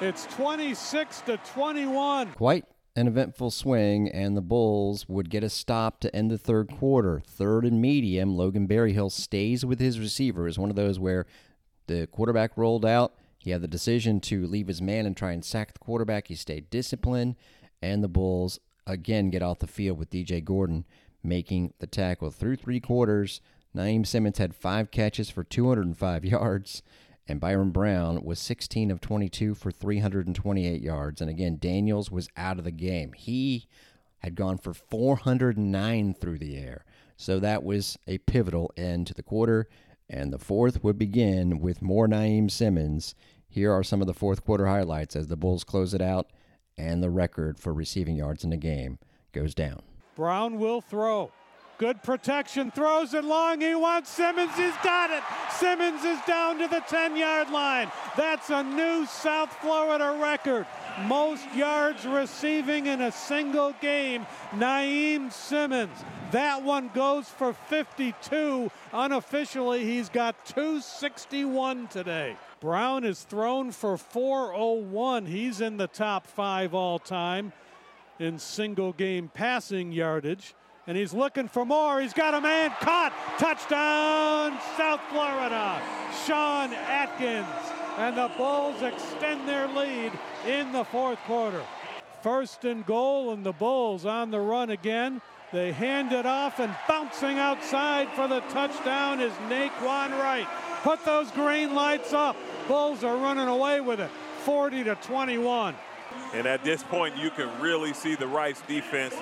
It's 0.00 0.26
26 0.34 1.20
to 1.22 1.36
21. 1.36 2.32
Quite 2.32 2.64
an 2.96 3.06
eventful 3.06 3.50
swing, 3.50 4.08
and 4.08 4.34
the 4.36 4.42
Bulls 4.42 5.06
would 5.06 5.28
get 5.28 5.44
a 5.44 5.50
stop 5.50 6.00
to 6.00 6.16
end 6.16 6.30
the 6.30 6.38
third 6.38 6.72
quarter. 6.78 7.20
Third 7.26 7.66
and 7.66 7.80
medium, 7.80 8.34
Logan 8.34 8.66
Berryhill 8.66 9.10
stays 9.10 9.66
with 9.66 9.78
his 9.78 10.00
receiver. 10.00 10.48
It's 10.48 10.58
one 10.58 10.70
of 10.70 10.76
those 10.76 10.98
where 10.98 11.26
the 11.86 12.06
quarterback 12.06 12.56
rolled 12.56 12.86
out. 12.86 13.14
He 13.38 13.50
had 13.50 13.60
the 13.60 13.68
decision 13.68 14.18
to 14.20 14.46
leave 14.46 14.66
his 14.66 14.80
man 14.80 15.04
and 15.04 15.14
try 15.14 15.32
and 15.32 15.44
sack 15.44 15.74
the 15.74 15.78
quarterback. 15.78 16.28
He 16.28 16.34
stayed 16.34 16.70
disciplined, 16.70 17.36
and 17.82 18.02
the 18.02 18.08
Bulls 18.08 18.58
again 18.86 19.28
get 19.30 19.42
off 19.42 19.58
the 19.58 19.66
field 19.66 19.98
with 19.98 20.10
DJ 20.10 20.42
Gordon 20.42 20.86
making 21.22 21.74
the 21.78 21.86
tackle. 21.86 22.30
Through 22.30 22.56
three 22.56 22.80
quarters, 22.80 23.42
Naiem 23.76 24.06
Simmons 24.06 24.38
had 24.38 24.54
five 24.54 24.90
catches 24.90 25.28
for 25.28 25.44
205 25.44 26.24
yards, 26.24 26.82
and 27.28 27.40
Byrum 27.40 27.72
Brown 27.72 28.22
was 28.22 28.38
16 28.38 28.90
of 28.90 29.00
22 29.00 29.54
for 29.54 29.70
328 29.70 30.80
yards. 30.80 31.20
And 31.20 31.28
again, 31.28 31.58
Daniels 31.60 32.10
was 32.10 32.28
out 32.36 32.58
of 32.58 32.64
the 32.64 32.70
game. 32.70 33.12
He 33.12 33.66
had 34.18 34.34
gone 34.34 34.58
for 34.58 34.72
409 34.72 36.14
through 36.14 36.38
the 36.38 36.56
air. 36.56 36.84
So 37.16 37.40
that 37.40 37.64
was 37.64 37.98
a 38.06 38.18
pivotal 38.18 38.72
end 38.76 39.06
to 39.08 39.14
the 39.14 39.22
quarter. 39.22 39.68
And 40.08 40.32
the 40.32 40.38
fourth 40.38 40.84
would 40.84 40.98
begin 40.98 41.58
with 41.60 41.82
more 41.82 42.06
Naiem 42.06 42.50
Simmons. 42.50 43.14
Here 43.48 43.72
are 43.72 43.82
some 43.82 44.00
of 44.00 44.06
the 44.06 44.14
fourth 44.14 44.44
quarter 44.44 44.66
highlights 44.66 45.16
as 45.16 45.26
the 45.26 45.36
Bulls 45.36 45.64
close 45.64 45.94
it 45.94 46.02
out, 46.02 46.30
and 46.78 47.02
the 47.02 47.10
record 47.10 47.58
for 47.58 47.72
receiving 47.72 48.16
yards 48.16 48.44
in 48.44 48.50
the 48.50 48.56
game 48.56 48.98
goes 49.32 49.54
down. 49.54 49.82
Brown 50.14 50.58
will 50.58 50.80
throw. 50.80 51.32
Good 51.78 52.02
protection, 52.02 52.70
throws 52.70 53.12
it 53.12 53.24
long. 53.24 53.60
He 53.60 53.74
wants 53.74 54.08
Simmons. 54.08 54.56
He's 54.56 54.76
got 54.82 55.10
it. 55.10 55.22
Simmons 55.52 56.02
is 56.04 56.18
down 56.26 56.58
to 56.58 56.68
the 56.68 56.80
10 56.80 57.16
yard 57.16 57.50
line. 57.50 57.90
That's 58.16 58.48
a 58.48 58.62
new 58.62 59.04
South 59.04 59.52
Florida 59.60 60.18
record. 60.20 60.66
Most 61.06 61.44
yards 61.54 62.06
receiving 62.06 62.86
in 62.86 63.02
a 63.02 63.12
single 63.12 63.74
game. 63.82 64.26
Naiem 64.52 65.30
Simmons. 65.30 65.96
That 66.30 66.62
one 66.62 66.90
goes 66.94 67.28
for 67.28 67.52
52. 67.52 68.70
Unofficially, 68.94 69.84
he's 69.84 70.08
got 70.08 70.46
261 70.46 71.88
today. 71.88 72.36
Brown 72.60 73.04
is 73.04 73.22
thrown 73.22 73.70
for 73.70 73.98
401. 73.98 75.26
He's 75.26 75.60
in 75.60 75.76
the 75.76 75.88
top 75.88 76.26
five 76.26 76.72
all 76.72 76.98
time 76.98 77.52
in 78.18 78.38
single 78.38 78.92
game 78.92 79.30
passing 79.32 79.92
yardage. 79.92 80.54
And 80.86 80.96
he's 80.96 81.12
looking 81.12 81.48
for 81.48 81.64
more. 81.64 82.00
He's 82.00 82.12
got 82.12 82.34
a 82.34 82.40
man 82.40 82.70
caught. 82.80 83.12
Touchdown, 83.38 84.58
South 84.76 85.00
Florida. 85.10 85.82
Sean 86.24 86.72
Atkins. 86.72 87.46
And 87.98 88.16
the 88.16 88.30
Bulls 88.36 88.82
extend 88.82 89.48
their 89.48 89.66
lead 89.68 90.12
in 90.46 90.70
the 90.72 90.84
fourth 90.84 91.18
quarter. 91.20 91.62
First 92.22 92.64
and 92.64 92.84
goal, 92.86 93.32
and 93.32 93.44
the 93.44 93.52
Bulls 93.52 94.04
on 94.04 94.30
the 94.30 94.40
run 94.40 94.70
again. 94.70 95.20
They 95.52 95.72
hand 95.72 96.12
it 96.12 96.26
off, 96.26 96.58
and 96.58 96.74
bouncing 96.88 97.38
outside 97.38 98.08
for 98.10 98.28
the 98.28 98.40
touchdown 98.40 99.20
is 99.20 99.32
Nay'Quan 99.48 100.10
Wright. 100.10 100.46
Put 100.82 101.04
those 101.04 101.30
green 101.30 101.74
lights 101.74 102.12
up. 102.12 102.36
Bulls 102.68 103.02
are 103.04 103.16
running 103.16 103.48
away 103.48 103.80
with 103.80 104.00
it, 104.00 104.10
40 104.44 104.84
to 104.84 104.94
21. 104.96 105.74
And 106.34 106.46
at 106.46 106.64
this 106.64 106.82
point, 106.82 107.16
you 107.16 107.30
can 107.30 107.48
really 107.60 107.94
see 107.94 108.14
the 108.14 108.26
Rice 108.26 108.60
defense. 108.68 109.14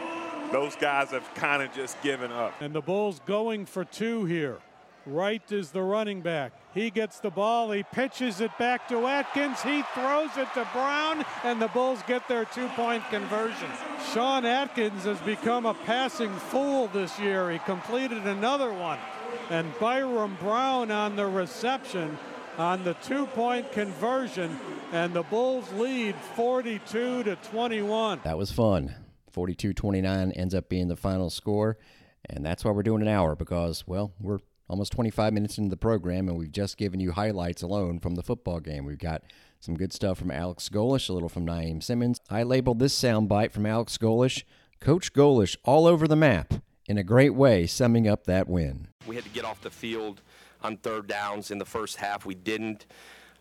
Those 0.53 0.77
guys 0.77 1.11
have 1.11 1.33
kind 1.35 1.63
of 1.63 1.73
just 1.73 2.01
given 2.03 2.31
up. 2.31 2.55
And 2.61 2.75
the 2.75 2.81
Bulls 2.81 3.21
going 3.27 3.67
for 3.67 3.85
two 3.85 4.25
here. 4.25 4.59
Wright 5.07 5.43
is 5.53 5.71
the 5.71 5.83
running 5.83 6.23
back. 6.23 6.53
He 6.73 6.91
gets 6.91 7.21
the 7.21 7.31
ball. 7.31 7.71
He 7.71 7.83
pitches 7.83 8.41
it 8.41 8.57
back 8.59 8.89
to 8.89 9.07
Atkins. 9.07 9.61
He 9.63 9.83
throws 9.95 10.31
it 10.37 10.49
to 10.55 10.67
Brown, 10.73 11.25
and 11.43 11.61
the 11.61 11.69
Bulls 11.69 12.01
get 12.07 12.27
their 12.27 12.47
two 12.47 12.69
point 12.69 13.05
conversion. 13.11 13.69
Sean 14.13 14.47
Atkins 14.47 15.05
has 15.05 15.21
become 15.21 15.67
a 15.67 15.75
passing 15.75 16.33
fool 16.33 16.89
this 16.89 17.19
year. 17.19 17.51
He 17.51 17.59
completed 17.61 18.27
another 18.27 18.73
one. 18.73 18.99
And 19.51 19.73
Byrum 19.75 20.39
Brown 20.41 20.91
on 20.91 21.17
the 21.17 21.27
reception 21.27 22.17
on 22.57 22.85
the 22.85 22.95
two 22.95 23.27
point 23.27 23.73
conversion, 23.73 24.59
and 24.93 25.13
the 25.13 25.23
Bulls 25.25 25.71
lead 25.73 26.15
42 26.35 27.25
to 27.25 27.37
21. 27.37 28.21
That 28.25 28.39
was 28.39 28.51
fun. 28.51 28.95
42 29.35 29.75
29 29.75 30.31
ends 30.33 30.55
up 30.55 30.68
being 30.68 30.88
the 30.88 30.97
final 30.97 31.29
score. 31.29 31.77
And 32.31 32.47
that's 32.47 32.64
why 32.64 32.70
we're 32.70 32.85
doing 32.85 33.03
an 33.03 33.09
hour 33.09 33.35
because, 33.35 33.87
well, 33.87 34.14
we're 34.18 34.38
almost 34.68 34.92
25 34.92 35.33
minutes 35.33 35.59
into 35.59 35.68
the 35.68 35.77
program 35.77 36.29
and 36.29 36.38
we've 36.38 36.53
just 36.53 36.79
given 36.79 37.01
you 37.01 37.12
highlights 37.12 37.61
alone 37.61 37.99
from 37.99 38.14
the 38.14 38.23
football 38.23 38.61
game. 38.61 38.87
We've 38.87 38.97
got 38.97 39.23
some 39.61 39.77
good 39.77 39.92
stuff 39.92 40.18
from 40.18 40.31
Alex 40.31 40.68
Golesh, 40.68 41.11
a 41.11 41.12
little 41.12 41.29
from 41.29 41.44
Naiem 41.44 41.83
Simmons. 41.83 42.20
I 42.31 42.44
labeled 42.44 42.79
this 42.79 42.99
soundbite 42.99 43.53
from 43.53 43.66
Alex 43.66 43.99
Golesh 43.99 44.44
Coach 44.81 45.12
Golesh 45.12 45.57
all 45.64 45.87
over 45.87 46.07
the 46.07 46.16
map 46.16 46.55
in 46.87 46.97
a 46.97 47.03
great 47.03 47.35
way, 47.35 47.66
summing 47.66 48.07
up 48.07 48.25
that 48.25 48.49
win. 48.49 48.88
We 49.07 49.16
had 49.16 49.25
to 49.25 49.31
get 49.31 49.44
off 49.44 49.61
the 49.61 49.70
field 49.70 50.23
on 50.62 50.77
third 50.77 51.09
downs 51.09 51.51
in 51.51 51.59
the 51.59 51.64
first 51.64 51.97
half. 51.97 52.25
We 52.25 52.35
didn't. 52.35 52.87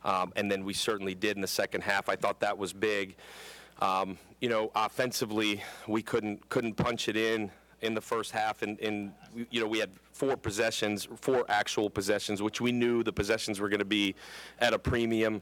Um, 0.04 0.34
and 0.36 0.52
then 0.52 0.66
we 0.66 0.74
certainly 0.74 1.16
did 1.16 1.38
in 1.38 1.42
the 1.42 1.48
second 1.48 1.82
half. 1.82 2.10
I 2.10 2.16
thought 2.16 2.42
that 2.42 2.58
was 2.58 2.74
big. 2.74 3.16
Um, 3.82 4.18
you 4.40 4.50
know, 4.50 4.72
offensively, 4.76 5.64
we 5.88 6.02
couldn't 6.02 6.50
couldn't 6.50 6.76
punch 6.76 7.08
it 7.08 7.18
in 7.18 7.52
in 7.82 7.94
the 7.94 8.02
first 8.02 8.32
half, 8.32 8.62
and, 8.62 8.80
and 8.80 9.14
you 9.50 9.60
know 9.60 9.68
we 9.68 9.80
had 9.80 9.90
four 10.14 10.38
possessions, 10.38 11.08
four 11.18 11.46
actual 11.50 11.90
possessions, 11.90 12.42
which 12.42 12.62
we 12.62 12.72
knew 12.72 13.04
the 13.04 13.14
possessions 13.14 13.60
were 13.60 13.70
going 13.70 13.80
to 13.80 13.86
be 13.86 14.16
at 14.60 14.74
a 14.74 14.80
premium. 14.80 15.42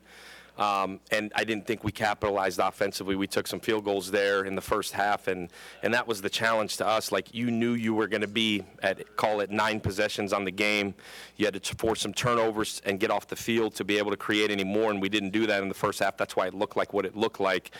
Um, 0.57 0.99
and 1.11 1.31
I 1.35 1.43
didn't 1.43 1.65
think 1.65 1.83
we 1.83 1.91
capitalized 1.91 2.59
offensively. 2.59 3.15
We 3.15 3.27
took 3.27 3.47
some 3.47 3.59
field 3.59 3.85
goals 3.85 4.11
there 4.11 4.43
in 4.43 4.55
the 4.55 4.61
first 4.61 4.93
half, 4.93 5.27
and, 5.27 5.49
and 5.81 5.93
that 5.93 6.07
was 6.07 6.21
the 6.21 6.29
challenge 6.29 6.77
to 6.77 6.85
us. 6.85 7.11
Like 7.11 7.33
you 7.33 7.49
knew 7.49 7.73
you 7.73 7.93
were 7.93 8.07
going 8.07 8.21
to 8.21 8.27
be 8.27 8.63
at 8.83 9.15
call 9.15 9.39
it 9.39 9.49
nine 9.49 9.79
possessions 9.79 10.33
on 10.33 10.43
the 10.43 10.51
game. 10.51 10.93
You 11.37 11.45
had 11.45 11.61
to 11.61 11.75
force 11.75 12.01
some 12.01 12.13
turnovers 12.13 12.81
and 12.85 12.99
get 12.99 13.09
off 13.09 13.27
the 13.27 13.35
field 13.35 13.75
to 13.75 13.83
be 13.83 13.97
able 13.97 14.11
to 14.11 14.17
create 14.17 14.51
any 14.51 14.63
more, 14.63 14.91
and 14.91 15.01
we 15.01 15.09
didn't 15.09 15.31
do 15.31 15.47
that 15.47 15.63
in 15.63 15.69
the 15.69 15.73
first 15.75 15.99
half. 15.99 16.17
That's 16.17 16.35
why 16.35 16.47
it 16.47 16.53
looked 16.53 16.75
like 16.75 16.93
what 16.93 17.05
it 17.05 17.15
looked 17.15 17.39
like. 17.39 17.71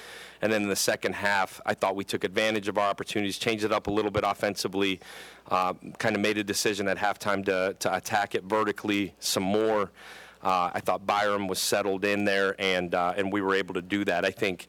And 0.41 0.51
then 0.51 0.63
in 0.63 0.69
the 0.69 0.75
second 0.75 1.13
half, 1.13 1.62
I 1.65 1.73
thought 1.73 1.95
we 1.95 2.03
took 2.03 2.23
advantage 2.23 2.67
of 2.67 2.77
our 2.77 2.89
opportunities, 2.89 3.38
changed 3.38 3.63
it 3.63 3.71
up 3.71 3.88
a 3.88 3.91
little 3.91 4.12
bit 4.12 4.23
offensively, 4.25 4.99
uh, 5.49 5.73
kind 5.99 6.15
of 6.15 6.21
made 6.21 6.38
a 6.38 6.43
decision 6.43 6.88
at 6.88 6.97
halftime 6.97 7.45
to, 7.45 7.75
to 7.77 7.95
attack 7.95 8.34
it 8.34 8.43
vertically 8.45 9.13
some 9.19 9.43
more. 9.43 9.91
Uh, 10.43 10.71
I 10.73 10.80
thought 10.80 11.06
Byrum 11.06 11.47
was 11.47 11.60
settled 11.60 12.06
in 12.06 12.25
there, 12.25 12.56
and 12.60 12.93
uh, 12.95 13.13
and 13.15 13.32
we 13.32 13.41
were 13.41 13.56
able 13.56 13.73
to 13.75 13.82
do 13.82 14.06
that. 14.06 14.25
I 14.25 14.32
think. 14.32 14.67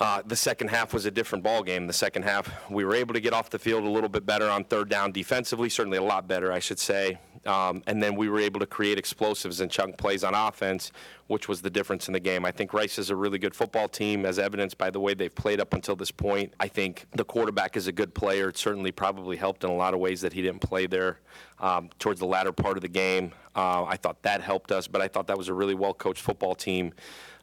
Uh, 0.00 0.20
the 0.26 0.34
second 0.34 0.66
half 0.68 0.92
was 0.92 1.04
a 1.04 1.12
different 1.12 1.44
ball 1.44 1.62
game. 1.62 1.86
The 1.86 1.92
second 1.92 2.24
half, 2.24 2.50
we 2.68 2.84
were 2.84 2.94
able 2.96 3.14
to 3.14 3.20
get 3.20 3.32
off 3.32 3.50
the 3.50 3.58
field 3.58 3.84
a 3.84 3.88
little 3.88 4.08
bit 4.08 4.26
better 4.26 4.48
on 4.48 4.64
third 4.64 4.88
down 4.88 5.12
defensively, 5.12 5.68
certainly 5.68 5.96
a 5.96 6.02
lot 6.02 6.26
better, 6.26 6.50
I 6.50 6.58
should 6.58 6.80
say. 6.80 7.20
Um, 7.44 7.82
and 7.86 8.02
then 8.02 8.14
we 8.14 8.28
were 8.28 8.38
able 8.38 8.60
to 8.60 8.66
create 8.66 8.98
explosives 8.98 9.60
and 9.60 9.70
chunk 9.70 9.98
plays 9.98 10.22
on 10.22 10.34
offense, 10.34 10.92
which 11.26 11.48
was 11.48 11.60
the 11.62 11.70
difference 11.70 12.06
in 12.06 12.12
the 12.12 12.20
game. 12.20 12.44
I 12.44 12.52
think 12.52 12.72
Rice 12.72 12.98
is 12.98 13.10
a 13.10 13.16
really 13.16 13.38
good 13.38 13.54
football 13.54 13.88
team, 13.88 14.24
as 14.24 14.38
evidenced 14.38 14.78
by 14.78 14.90
the 14.90 15.00
way 15.00 15.14
they've 15.14 15.34
played 15.34 15.60
up 15.60 15.74
until 15.74 15.96
this 15.96 16.10
point. 16.10 16.54
I 16.60 16.68
think 16.68 17.06
the 17.12 17.24
quarterback 17.24 17.76
is 17.76 17.86
a 17.86 17.92
good 17.92 18.14
player. 18.14 18.48
It 18.50 18.56
certainly 18.56 18.92
probably 18.92 19.36
helped 19.36 19.64
in 19.64 19.70
a 19.70 19.74
lot 19.74 19.94
of 19.94 20.00
ways 20.00 20.20
that 20.20 20.32
he 20.32 20.42
didn't 20.42 20.60
play 20.60 20.86
there 20.86 21.18
um, 21.58 21.90
towards 21.98 22.20
the 22.20 22.26
latter 22.26 22.52
part 22.52 22.76
of 22.76 22.82
the 22.82 22.88
game. 22.88 23.32
Uh, 23.56 23.84
I 23.84 23.96
thought 23.96 24.22
that 24.22 24.40
helped 24.40 24.72
us, 24.72 24.86
but 24.86 25.02
I 25.02 25.08
thought 25.08 25.26
that 25.26 25.38
was 25.38 25.48
a 25.48 25.54
really 25.54 25.74
well 25.74 25.94
coached 25.94 26.22
football 26.22 26.54
team. 26.54 26.92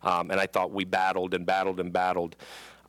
Um, 0.01 0.31
and 0.31 0.39
I 0.39 0.47
thought 0.47 0.71
we 0.71 0.85
battled 0.85 1.33
and 1.33 1.45
battled 1.45 1.79
and 1.79 1.91
battled. 1.91 2.37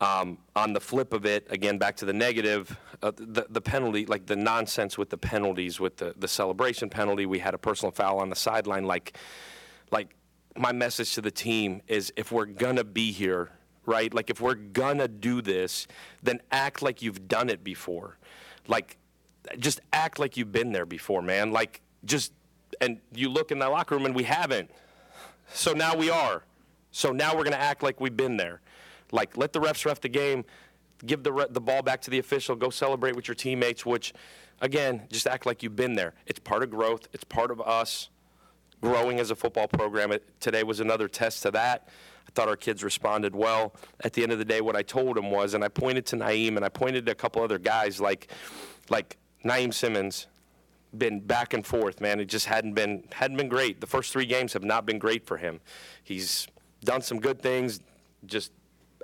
Um, 0.01 0.39
on 0.57 0.73
the 0.73 0.81
flip 0.81 1.13
of 1.13 1.27
it, 1.27 1.47
again, 1.51 1.77
back 1.77 1.97
to 1.97 2.07
the 2.07 2.13
negative, 2.15 2.75
uh, 3.03 3.13
the, 3.15 3.47
the 3.51 3.61
penalty, 3.61 4.07
like 4.07 4.25
the 4.25 4.37
nonsense 4.37 4.97
with 4.97 5.11
the 5.11 5.19
penalties, 5.19 5.79
with 5.79 5.99
the, 5.99 6.15
the 6.17 6.29
celebration 6.29 6.89
penalty, 6.89 7.27
we 7.27 7.39
had 7.39 7.53
a 7.53 7.59
personal 7.59 7.93
foul 7.93 8.19
on 8.19 8.31
the 8.31 8.37
sideline. 8.37 8.85
Like, 8.85 9.19
like 9.91 10.17
my 10.57 10.73
message 10.73 11.15
to 11.17 11.21
the 11.21 11.31
team 11.31 11.83
is 11.87 12.13
if 12.17 12.33
we're 12.33 12.47
going 12.47 12.77
to 12.77 12.85
be 12.85 13.13
here, 13.13 13.51
right? 13.85 14.13
Like, 14.15 14.31
if 14.31 14.41
we're 14.41 14.55
going 14.55 14.99
to 14.99 15.09
do 15.09 15.43
this, 15.43 15.87
then 16.23 16.41
act 16.51 16.81
like 16.81 17.03
you've 17.03 17.29
done 17.29 17.51
it 17.51 17.63
before. 17.63 18.17
Like, 18.69 18.97
just 19.59 19.81
act 19.93 20.19
like 20.19 20.37
you've 20.37 20.53
been 20.53 20.73
there 20.73 20.87
before, 20.87 21.21
man. 21.21 21.53
Like, 21.53 21.83
just, 22.07 22.33
and 22.81 23.01
you 23.15 23.29
look 23.29 23.51
in 23.51 23.59
the 23.59 23.69
locker 23.69 23.97
room 23.97 24.07
and 24.07 24.15
we 24.15 24.25
haven't. 24.25 24.71
So 25.53 25.73
now 25.73 25.95
we 25.95 26.09
are. 26.09 26.45
So 26.91 27.13
now 27.13 27.37
we're 27.37 27.45
going 27.45 27.53
to 27.53 27.61
act 27.61 27.83
like 27.83 28.01
we've 28.01 28.17
been 28.17 28.37
there. 28.37 28.61
Like, 29.13 29.37
let 29.37 29.53
the 29.53 29.61
refs 29.61 29.85
ref 29.85 30.01
the 30.01 30.09
game, 30.09 30.45
give 31.05 31.23
the, 31.23 31.33
re- 31.33 31.47
the 31.51 31.61
ball 31.61 31.83
back 31.83 32.01
to 32.03 32.11
the 32.11 32.19
official, 32.19 32.57
go 32.57 32.71
celebrate 32.71 33.17
with 33.17 33.29
your 33.29 33.35
teammates, 33.35 33.85
which, 33.85 34.13
again, 34.61 35.03
just 35.11 35.27
act 35.27 35.47
like 35.47 35.63
you've 35.63 35.77
been 35.77 35.95
there. 35.95 36.15
It's 36.27 36.39
part 36.39 36.63
of 36.63 36.71
growth, 36.71 37.09
it's 37.13 37.25
part 37.25 37.51
of 37.51 37.61
us 37.61 38.11
growing 38.81 39.21
as 39.21 39.31
a 39.31 39.37
football 39.37 39.69
program. 39.69 40.13
It, 40.13 40.41
today 40.41 40.63
was 40.63 40.81
another 40.81 41.09
test 41.09 41.43
to 41.43 41.51
that. 41.51 41.89
I 42.27 42.31
thought 42.33 42.49
our 42.49 42.57
kids 42.57 42.85
responded 42.85 43.35
well. 43.35 43.75
At 44.05 44.13
the 44.13 44.23
end 44.23 44.33
of 44.33 44.39
the 44.39 44.45
day, 44.45 44.61
what 44.61 44.77
I 44.77 44.83
told 44.83 45.17
them 45.17 45.31
was, 45.31 45.55
and 45.55 45.65
I 45.65 45.69
pointed 45.69 46.07
to 46.07 46.17
Naiem 46.17 46.57
and 46.57 46.65
I 46.65 46.69
pointed 46.69 47.07
to 47.07 47.13
a 47.13 47.15
couple 47.15 47.43
other 47.43 47.59
guys 47.59 48.01
like, 48.01 48.31
like 48.89 49.19
Naiem 49.45 49.75
Simmons, 49.75 50.29
been 50.97 51.21
back 51.21 51.55
and 51.55 51.67
forth, 51.67 52.01
man. 52.01 52.21
It 52.21 52.27
just 52.27 52.47
hadn't 52.47 52.75
been 52.75 53.05
hadn't 53.13 53.37
been 53.37 53.49
great. 53.49 53.81
The 53.81 53.87
first 53.87 54.13
three 54.13 54.27
games 54.27 54.53
have 54.55 54.65
not 54.65 54.87
been 54.87 54.99
great 54.99 55.25
for 55.25 55.37
him. 55.37 55.61
He's 56.03 56.49
done 56.85 57.03
some 57.03 57.21
good 57.21 57.41
things, 57.41 57.81
just 58.27 58.53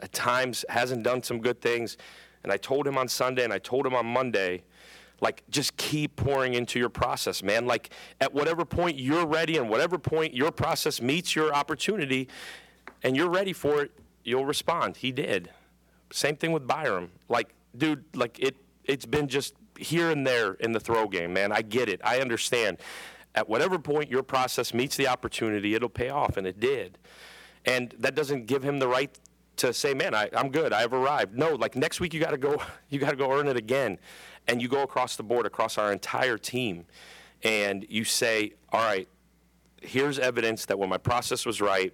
at 0.02 0.12
times 0.12 0.64
hasn't 0.68 1.02
done 1.02 1.22
some 1.22 1.40
good 1.40 1.61
things. 1.61 1.96
And 2.42 2.52
I 2.52 2.56
told 2.56 2.87
him 2.87 2.96
on 2.96 3.09
Sunday 3.09 3.44
and 3.44 3.52
I 3.52 3.59
told 3.59 3.87
him 3.87 3.94
on 3.94 4.06
Monday, 4.06 4.64
like, 5.20 5.42
just 5.48 5.76
keep 5.76 6.16
pouring 6.16 6.54
into 6.54 6.78
your 6.78 6.90
process, 6.90 7.42
man. 7.42 7.66
Like, 7.66 7.90
at 8.20 8.35
whatever 8.35 8.64
point 8.64 8.98
you're 8.98 9.26
ready 9.26 9.56
and 9.56 9.68
whatever 9.70 9.98
point 9.98 10.35
your 10.35 10.52
process 10.52 11.00
meets 11.00 11.35
your 11.35 11.54
opportunity 11.54 12.28
and 13.02 13.16
you're 13.16 13.30
ready 13.30 13.52
for 13.52 13.82
it, 13.82 13.92
you'll 14.24 14.44
respond. 14.44 14.98
He 14.98 15.12
did. 15.12 15.50
Same 16.12 16.37
thing 16.37 16.52
with 16.52 16.68
Byrum. 16.68 17.09
Like, 17.28 17.54
dude, 17.76 18.04
like, 18.14 18.38
it, 18.38 18.56
it's 18.85 19.06
been 19.06 19.26
just 19.26 19.54
here 19.78 20.11
and 20.11 20.26
there 20.26 20.54
in 20.54 20.72
the 20.72 20.80
throw 20.80 21.09
game, 21.09 21.32
man. 21.32 21.50
I 21.50 21.62
get 21.62 21.88
it. 21.88 22.00
I 22.04 22.20
understand. 22.20 22.78
At 23.35 23.48
whatever 23.48 23.78
point 23.78 24.11
your 24.11 24.22
process 24.22 24.72
meets 24.72 24.96
the 24.96 25.09
opportunity, 25.09 25.74
it'll 25.74 25.88
pay 25.88 26.09
off, 26.09 26.37
and 26.37 26.46
it 26.46 26.61
did. 26.61 26.98
And 27.64 27.94
that 27.98 28.14
doesn't 28.14 28.46
give 28.46 28.62
him 28.62 28.78
the 28.78 28.88
right 28.88 29.18
to 29.57 29.73
say, 29.73 29.95
man, 29.95 30.14
I, 30.14 30.29
I'm 30.37 30.51
good. 30.51 30.73
I've 30.73 30.92
arrived. 30.92 31.37
No, 31.37 31.55
like 31.55 31.77
next 31.77 32.01
week 32.01 32.12
you 32.14 32.21
got 32.21 32.31
to 32.31 32.38
go. 32.38 32.62
You 32.88 33.01
got 33.01 33.11
to 33.11 33.16
go 33.16 33.33
earn 33.33 33.49
it 33.49 33.57
again, 33.57 33.99
and 34.47 34.62
you 34.62 34.69
go 34.69 34.83
across 34.83 35.16
the 35.16 35.25
board, 35.25 35.45
across 35.45 35.77
our 35.77 35.92
entire 35.92 36.38
team, 36.38 36.87
and 37.42 37.85
you 37.88 38.05
say, 38.05 38.53
all 38.73 38.81
right, 38.81 39.09
here's 39.83 40.21
evidence 40.21 40.66
that 40.66 40.79
when 40.79 40.88
my 40.88 40.99
process 40.99 41.45
was 41.45 41.61
right, 41.61 41.92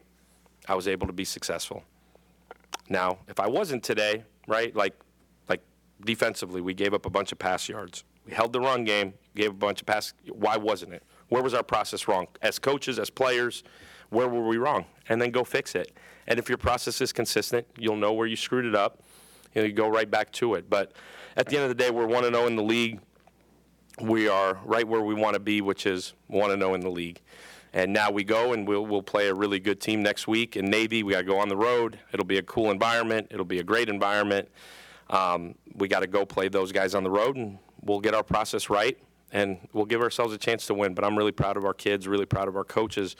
I 0.69 0.75
was 0.75 0.87
able 0.87 1.07
to 1.07 1.13
be 1.15 1.25
successful. 1.25 1.83
Now, 2.91 3.19
if 3.27 3.41
I 3.41 3.49
wasn't 3.49 3.83
today, 3.83 4.25
right, 4.47 4.77
like, 4.77 4.95
like 5.49 5.63
defensively, 6.05 6.61
we 6.61 6.75
gave 6.75 6.93
up 6.93 7.07
a 7.07 7.11
bunch 7.11 7.33
of 7.33 7.39
pass 7.39 7.69
yards. 7.69 8.05
We 8.27 8.33
held 8.33 8.53
the 8.53 8.61
run 8.61 8.85
game, 8.85 9.15
gave 9.35 9.51
a 9.51 9.55
bunch 9.55 9.81
of 9.81 9.87
pass. 9.87 10.13
Why 10.29 10.57
wasn't 10.57 10.93
it? 10.93 11.03
Where 11.29 11.43
was 11.43 11.55
our 11.55 11.63
process 11.63 12.07
wrong? 12.07 12.29
As 12.43 12.59
coaches, 12.59 12.99
as 12.99 13.09
players, 13.09 13.65
where 14.13 14.29
were 14.29 14.47
we 14.47 14.59
wrong? 14.59 14.85
And 15.09 15.21
then 15.21 15.31
go 15.31 15.45
fix 15.45 15.75
it. 15.75 15.97
And 16.27 16.39
if 16.39 16.49
your 16.49 16.59
process 16.59 17.01
is 17.01 17.13
consistent, 17.13 17.67
you'll 17.77 17.97
know 17.97 18.13
where 18.13 18.27
you 18.27 18.37
screwed 18.37 18.65
it 18.65 18.75
up. 18.75 19.03
You, 19.55 19.63
you 19.63 19.73
go 19.73 19.89
right 19.89 20.11
back 20.11 20.31
to 20.33 20.55
it. 20.55 20.71
But 20.71 20.93
at 21.37 21.47
the 21.47 21.57
end 21.57 21.65
of 21.65 21.69
the 21.71 21.75
day, 21.75 21.91
we're 21.91 22.07
1 22.07 22.25
and 22.25 22.35
0 22.35 22.47
in 22.47 22.57
the 22.57 22.63
league. 22.63 23.01
We 24.01 24.29
are 24.29 24.59
right 24.65 24.87
where 24.87 25.03
we 25.03 25.15
want 25.15 25.35
to 25.35 25.41
be, 25.41 25.61
which 25.61 25.87
is 25.87 26.15
1 26.29 26.51
and 26.51 26.63
0 26.63 26.75
in 26.75 26.81
the 26.81 26.91
league. 26.91 27.21
And 27.75 27.93
now 27.93 28.11
we 28.11 28.23
go 28.23 28.53
and 28.53 28.69
we'll, 28.69 28.85
we'll 28.85 29.03
play 29.03 29.29
a 29.29 29.35
really 29.35 29.59
good 29.59 29.81
team 29.81 30.03
next 30.03 30.29
week 30.29 30.57
in 30.57 30.67
Navy. 30.67 31.03
We 31.03 31.13
got 31.13 31.21
to 31.21 31.25
go 31.25 31.39
on 31.39 31.49
the 31.49 31.57
road. 31.57 31.99
It'll 32.13 32.27
be 32.27 32.39
a 32.39 32.43
cool 32.43 32.71
environment. 32.71 33.29
It'll 33.31 33.47
be 33.47 33.61
a 33.61 33.65
great 33.65 33.89
environment. 33.89 34.49
Um, 35.09 35.55
we 35.75 35.89
got 35.89 36.01
to 36.01 36.07
go 36.07 36.27
play 36.27 36.49
those 36.49 36.71
guys 36.71 36.95
on 36.95 37.03
the 37.03 37.11
road, 37.11 37.37
and 37.37 37.59
we'll 37.83 38.01
get 38.01 38.15
our 38.15 38.23
process 38.23 38.69
right, 38.69 38.99
and 39.33 39.59
we'll 39.73 39.87
give 39.87 40.01
ourselves 40.01 40.35
a 40.35 40.39
chance 40.39 40.67
to 40.67 40.75
win. 40.75 40.95
But 40.95 41.05
I'm 41.05 41.17
really 41.17 41.33
proud 41.33 41.57
of 41.57 41.65
our 41.65 41.75
kids, 41.75 42.07
really 42.07 42.27
proud 42.27 42.49
of 42.49 42.57
our 42.57 42.65
coaches, 42.65 43.17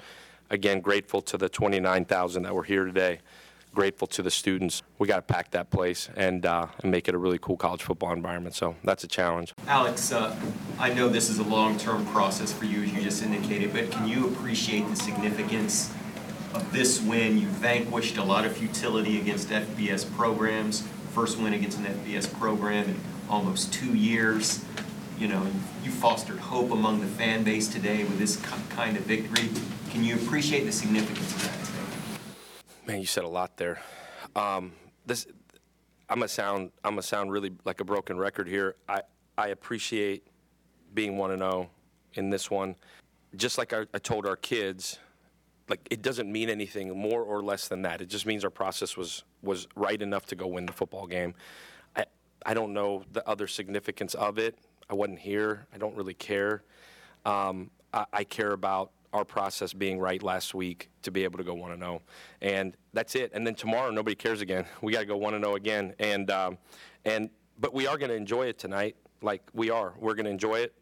Again, 0.53 0.83
grateful 0.83 1.23
to 1.23 1.39
the 1.39 1.49
29,000 1.49 2.43
that 2.43 2.55
were 2.55 2.63
here 2.63 2.85
today. 2.85 3.21
Grateful 3.75 4.07
to 4.09 4.23
the 4.23 4.31
students. 4.31 4.83
We 4.99 5.09
got 5.09 5.17
to 5.17 5.23
pack 5.23 5.51
that 5.53 5.71
place 5.71 6.11
and, 6.15 6.45
uh, 6.45 6.67
and 6.83 6.91
make 6.91 7.09
it 7.09 7.15
a 7.15 7.19
really 7.19 7.39
cool 7.39 7.57
college 7.57 7.83
football 7.83 8.13
environment. 8.13 8.55
So 8.55 8.77
that's 8.85 9.03
a 9.03 9.09
challenge. 9.09 9.55
Alex, 9.67 10.13
uh, 10.13 10.39
I 10.79 10.93
know 10.93 11.09
this 11.09 11.31
is 11.31 11.39
a 11.39 11.43
long 11.43 11.79
term 11.79 12.05
process 12.09 12.53
for 12.53 12.67
you, 12.67 12.83
as 12.83 12.93
you 12.93 13.01
just 13.01 13.23
indicated, 13.23 13.73
but 13.73 13.91
can 13.91 14.07
you 14.07 14.29
appreciate 14.29 14.87
the 14.91 14.97
significance 14.97 15.91
of 16.53 16.71
this 16.71 17.01
win? 17.01 17.39
You 17.39 17.47
vanquished 17.47 18.19
a 18.19 18.23
lot 18.23 18.45
of 18.45 18.55
futility 18.55 19.19
against 19.19 19.49
FBS 19.49 20.05
programs. 20.15 20.87
First 21.15 21.39
win 21.39 21.55
against 21.55 21.79
an 21.79 21.87
FBS 21.87 22.31
program 22.39 22.91
in 22.91 23.01
almost 23.31 23.73
two 23.73 23.95
years. 23.95 24.63
You 25.19 25.29
know, 25.29 25.47
you 25.85 25.91
fostered 25.91 26.39
hope 26.39 26.73
among 26.73 27.01
the 27.01 27.07
fan 27.07 27.45
base 27.45 27.69
today 27.69 28.05
with 28.05 28.19
this 28.19 28.37
kind 28.71 28.97
of 28.97 29.05
victory. 29.05 29.51
Can 29.91 30.03
you 30.03 30.17
appreciate 30.17 30.65
the 30.65 30.73
significance 30.73 31.33
of 31.35 31.43
that? 31.45 31.65
Today? 31.65 32.63
Man, 32.87 33.01
you 33.01 33.07
said 33.07 33.25
a 33.25 33.29
lot 33.29 33.57
there. 33.57 33.81
Um, 34.35 34.73
this, 35.07 35.27
I'm 36.09 36.19
gonna 36.19 36.29
sound, 36.29 36.73
I'm 36.83 36.93
gonna 36.93 37.03
sound 37.03 37.31
really 37.31 37.53
like 37.65 37.81
a 37.81 37.85
broken 37.85 38.19
record 38.19 38.49
here. 38.49 38.75
I, 38.89 39.03
I 39.39 39.49
appreciate 39.49 40.27
being 40.95 41.17
one 41.17 41.31
and 41.31 41.41
zero 41.41 41.53
oh 41.53 41.71
in 42.15 42.31
this 42.31 42.51
one. 42.51 42.75
Just 43.37 43.59
like 43.59 43.73
I, 43.73 43.87
I 43.95 43.99
told 43.99 44.27
our 44.27 44.37
kids, 44.37 44.99
like 45.69 45.87
it 45.91 46.03
doesn't 46.03 46.31
mean 46.31 46.51
anything 46.51 46.97
more 46.99 47.23
or 47.23 47.43
less 47.43 47.69
than 47.69 47.83
that. 47.83 48.01
It 48.01 48.07
just 48.07 48.27
means 48.27 48.45
our 48.45 48.51
process 48.51 48.97
was 48.97 49.25
was 49.43 49.69
right 49.77 50.01
enough 50.01 50.27
to 50.27 50.35
go 50.35 50.49
win 50.49 50.67
the 50.67 50.73
football 50.73 51.07
game. 51.07 51.35
I 51.97 52.07
I 52.45 52.55
don't 52.55 52.73
know 52.73 53.05
the 53.13 53.27
other 53.29 53.47
significance 53.47 54.15
of 54.15 54.39
it. 54.39 54.59
I 54.91 54.95
wasn't 54.95 55.19
here. 55.19 55.67
I 55.75 55.79
don't 55.79 55.97
really 55.97 56.15
care. 56.15 56.63
Um, 57.25 57.71
I, 57.93 58.07
I, 58.13 58.25
care 58.25 58.53
about 58.53 58.91
our 59.13 59.25
process 59.25 59.73
being 59.73 59.99
right 59.99 60.23
last 60.23 60.55
week 60.55 60.91
to 61.03 61.11
be 61.11 61.25
able 61.25 61.39
to 61.39 61.45
go 61.45 61.55
1 61.55 61.79
0. 61.79 62.03
And 62.41 62.77
that's 62.93 63.15
it. 63.15 63.31
And 63.35 63.47
then 63.47 63.55
tomorrow, 63.55 63.91
nobody 63.91 64.17
cares 64.17 64.41
again. 64.41 64.65
We 64.83 64.93
got 64.93 65.01
to 65.01 65.07
go 65.07 65.17
1 65.17 65.41
0 65.41 65.55
again. 65.55 65.95
And, 65.99 66.31
um, 66.31 66.59
and, 67.05 67.31
but 67.59 67.73
we 67.73 67.87
are 67.87 67.97
going 67.97 68.11
to 68.11 68.17
enjoy 68.17 68.47
it 68.47 68.59
tonight. 68.59 68.97
Like 69.21 69.43
we 69.53 69.71
are. 69.71 69.95
We're 69.99 70.15
going 70.15 70.25
to 70.25 70.31
enjoy 70.31 70.57
it. 70.61 70.75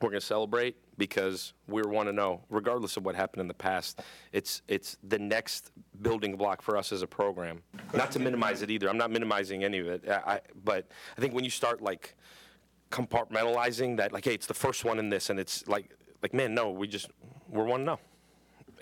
We're 0.00 0.10
going 0.10 0.20
to 0.20 0.26
celebrate 0.26 0.76
because 0.98 1.54
we're 1.66 1.88
1 1.88 2.06
0, 2.06 2.44
regardless 2.50 2.96
of 2.96 3.04
what 3.04 3.16
happened 3.16 3.40
in 3.40 3.48
the 3.48 3.54
past. 3.54 4.02
It's, 4.32 4.62
it's 4.68 4.98
the 5.02 5.18
next 5.18 5.72
building 6.02 6.36
block 6.36 6.62
for 6.62 6.76
us 6.76 6.92
as 6.92 7.02
a 7.02 7.06
program. 7.06 7.62
Not 7.94 8.12
to 8.12 8.18
minimize 8.18 8.62
it 8.62 8.70
either. 8.70 8.88
I'm 8.88 8.98
not 8.98 9.10
minimizing 9.10 9.64
any 9.64 9.78
of 9.78 9.86
it. 9.86 10.08
I, 10.08 10.40
but 10.64 10.86
I 11.16 11.20
think 11.20 11.34
when 11.34 11.44
you 11.44 11.50
start 11.50 11.80
like 11.80 12.14
compartmentalizing 12.90 13.96
that, 13.98 14.12
like, 14.12 14.24
hey, 14.24 14.34
it's 14.34 14.46
the 14.46 14.54
first 14.54 14.84
one 14.84 14.98
in 14.98 15.08
this, 15.08 15.30
and 15.30 15.38
it's 15.38 15.66
like, 15.68 15.90
like, 16.22 16.32
man, 16.34 16.54
no, 16.54 16.70
we 16.70 16.86
just 16.86 17.10
we're 17.48 17.64
one 17.64 17.84
zero, 17.84 18.00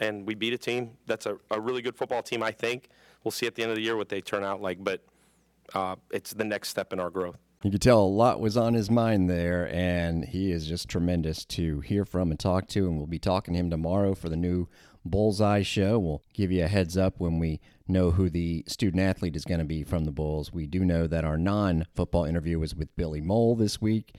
and 0.01 0.27
we 0.27 0.35
beat 0.35 0.53
a 0.53 0.59
team 0.59 0.93
that's 1.07 1.27
a, 1.27 1.37
a 1.51 1.61
really 1.61 1.83
good 1.83 1.97
football 1.97 2.23
team. 2.23 2.43
I 2.43 2.53
think 2.53 2.89
we'll 3.23 3.33
see 3.33 3.47
at 3.47 3.55
the 3.55 3.63
end 3.63 3.71
of 3.71 3.77
the 3.77 3.83
year 3.83 3.97
what 3.97 4.09
they 4.09 4.21
turn 4.21 4.45
out 4.45 4.61
like, 4.61 4.83
but 4.83 5.01
uh, 5.75 5.97
it's 6.11 6.33
the 6.33 6.45
next 6.45 6.69
step 6.69 6.93
in 6.93 7.01
our 7.01 7.11
growth. 7.11 7.39
You 7.63 7.71
could 7.71 7.81
tell 7.81 8.01
a 8.01 8.05
lot 8.05 8.41
was 8.41 8.59
on 8.59 8.75
his 8.75 8.91
mind 8.91 9.31
there, 9.31 9.73
and 9.73 10.23
he 10.23 10.53
is 10.53 10.67
just 10.67 10.87
tremendous 10.87 11.47
to 11.47 11.81
hear 11.81 12.05
from 12.05 12.31
and 12.31 12.39
talk 12.39 12.69
to. 12.69 12.87
And 12.87 12.99
we'll 12.99 13.07
be 13.07 13.19
talking 13.19 13.55
to 13.55 13.61
him 13.61 13.71
tomorrow 13.71 14.15
for 14.15 14.29
the 14.29 14.37
new 14.37 14.69
Bullseye 15.05 15.63
show. 15.63 15.99
We'll 15.99 16.23
give 16.33 16.51
you 16.51 16.65
a 16.65 16.69
heads 16.69 16.97
up 16.97 17.15
when 17.19 17.39
we 17.39 17.61
know 17.87 18.13
who 18.13 18.31
the 18.31 18.65
student 18.67 19.03
athlete 19.03 19.37
is 19.37 19.45
going 19.45 19.61
to 19.61 19.65
be 19.65 19.85
from 19.85 20.05
the 20.05 20.11
Bulls. 20.11 20.53
We 20.53 20.67
do 20.67 20.85
know 20.85 21.07
that 21.07 21.25
our 21.25 21.37
non 21.37 21.87
football 21.95 22.25
interview 22.25 22.59
was 22.59 22.75
with 22.75 22.95
Billy 22.97 23.21
Mohl 23.21 23.57
this 23.57 23.81
week. 23.81 24.17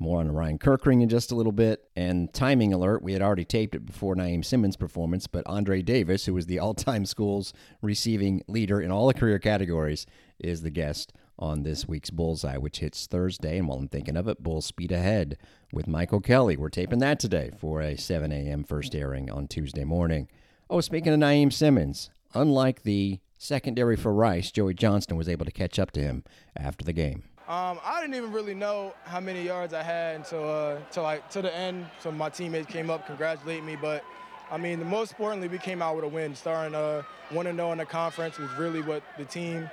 More 0.00 0.20
on 0.20 0.30
Orion 0.30 0.58
Kerkering 0.58 1.02
in 1.02 1.08
just 1.08 1.32
a 1.32 1.34
little 1.34 1.52
bit. 1.52 1.90
And 1.96 2.32
timing 2.32 2.72
alert, 2.72 3.02
we 3.02 3.14
had 3.14 3.22
already 3.22 3.44
taped 3.44 3.74
it 3.74 3.84
before 3.84 4.14
Naiem 4.14 4.44
Simmons' 4.44 4.76
performance, 4.76 5.26
but 5.26 5.44
Andre 5.46 5.82
Davis, 5.82 6.26
who 6.26 6.34
was 6.34 6.46
the 6.46 6.60
all 6.60 6.74
time 6.74 7.04
schools 7.04 7.52
receiving 7.82 8.42
leader 8.46 8.80
in 8.80 8.92
all 8.92 9.08
the 9.08 9.14
career 9.14 9.40
categories, 9.40 10.06
is 10.38 10.62
the 10.62 10.70
guest 10.70 11.12
on 11.38 11.62
this 11.62 11.86
week's 11.86 12.10
Bullseye, 12.10 12.56
which 12.56 12.80
hits 12.80 13.06
Thursday. 13.06 13.58
And 13.58 13.68
while 13.68 13.78
I'm 13.78 13.88
thinking 13.88 14.16
of 14.16 14.28
it, 14.28 14.42
Bull 14.42 14.60
Speed 14.60 14.92
Ahead 14.92 15.38
with 15.72 15.86
Michael 15.86 16.20
Kelly. 16.20 16.56
We're 16.56 16.68
taping 16.68 16.98
that 17.00 17.20
today 17.20 17.50
for 17.58 17.80
a 17.80 17.96
7 17.96 18.32
a.m. 18.32 18.64
first 18.64 18.94
airing 18.94 19.30
on 19.30 19.46
Tuesday 19.46 19.84
morning. 19.84 20.28
Oh, 20.70 20.80
speaking 20.80 21.12
of 21.12 21.20
Naiem 21.20 21.52
Simmons, 21.52 22.10
unlike 22.34 22.82
the 22.82 23.20
secondary 23.38 23.96
for 23.96 24.12
Rice, 24.12 24.50
Joey 24.50 24.74
Johnston 24.74 25.16
was 25.16 25.28
able 25.28 25.44
to 25.44 25.52
catch 25.52 25.78
up 25.78 25.92
to 25.92 26.00
him 26.00 26.24
after 26.56 26.84
the 26.84 26.92
game. 26.92 27.22
Um, 27.48 27.78
I 27.82 28.02
didn't 28.02 28.14
even 28.14 28.32
really 28.32 28.54
know 28.54 28.92
how 29.04 29.20
many 29.20 29.42
yards 29.42 29.72
I 29.72 29.82
had 29.82 30.16
until 30.16 30.44
uh, 30.50 30.76
until 30.76 31.04
like 31.04 31.30
to 31.30 31.40
the 31.40 31.56
end. 31.56 31.86
So 31.98 32.12
my 32.12 32.28
teammates 32.28 32.66
came 32.66 32.90
up, 32.90 33.06
congratulating 33.06 33.64
me. 33.64 33.74
But 33.74 34.04
I 34.50 34.58
mean, 34.58 34.78
the 34.78 34.84
most 34.84 35.12
importantly, 35.12 35.48
we 35.48 35.56
came 35.56 35.80
out 35.80 35.96
with 35.96 36.04
a 36.04 36.08
win. 36.08 36.34
Starting 36.34 36.74
uh, 36.74 37.02
one 37.30 37.46
and 37.46 37.56
zero 37.56 37.72
in 37.72 37.78
the 37.78 37.86
conference 37.86 38.36
was 38.36 38.50
really 38.58 38.82
what 38.82 39.02
the 39.16 39.24
team. 39.24 39.70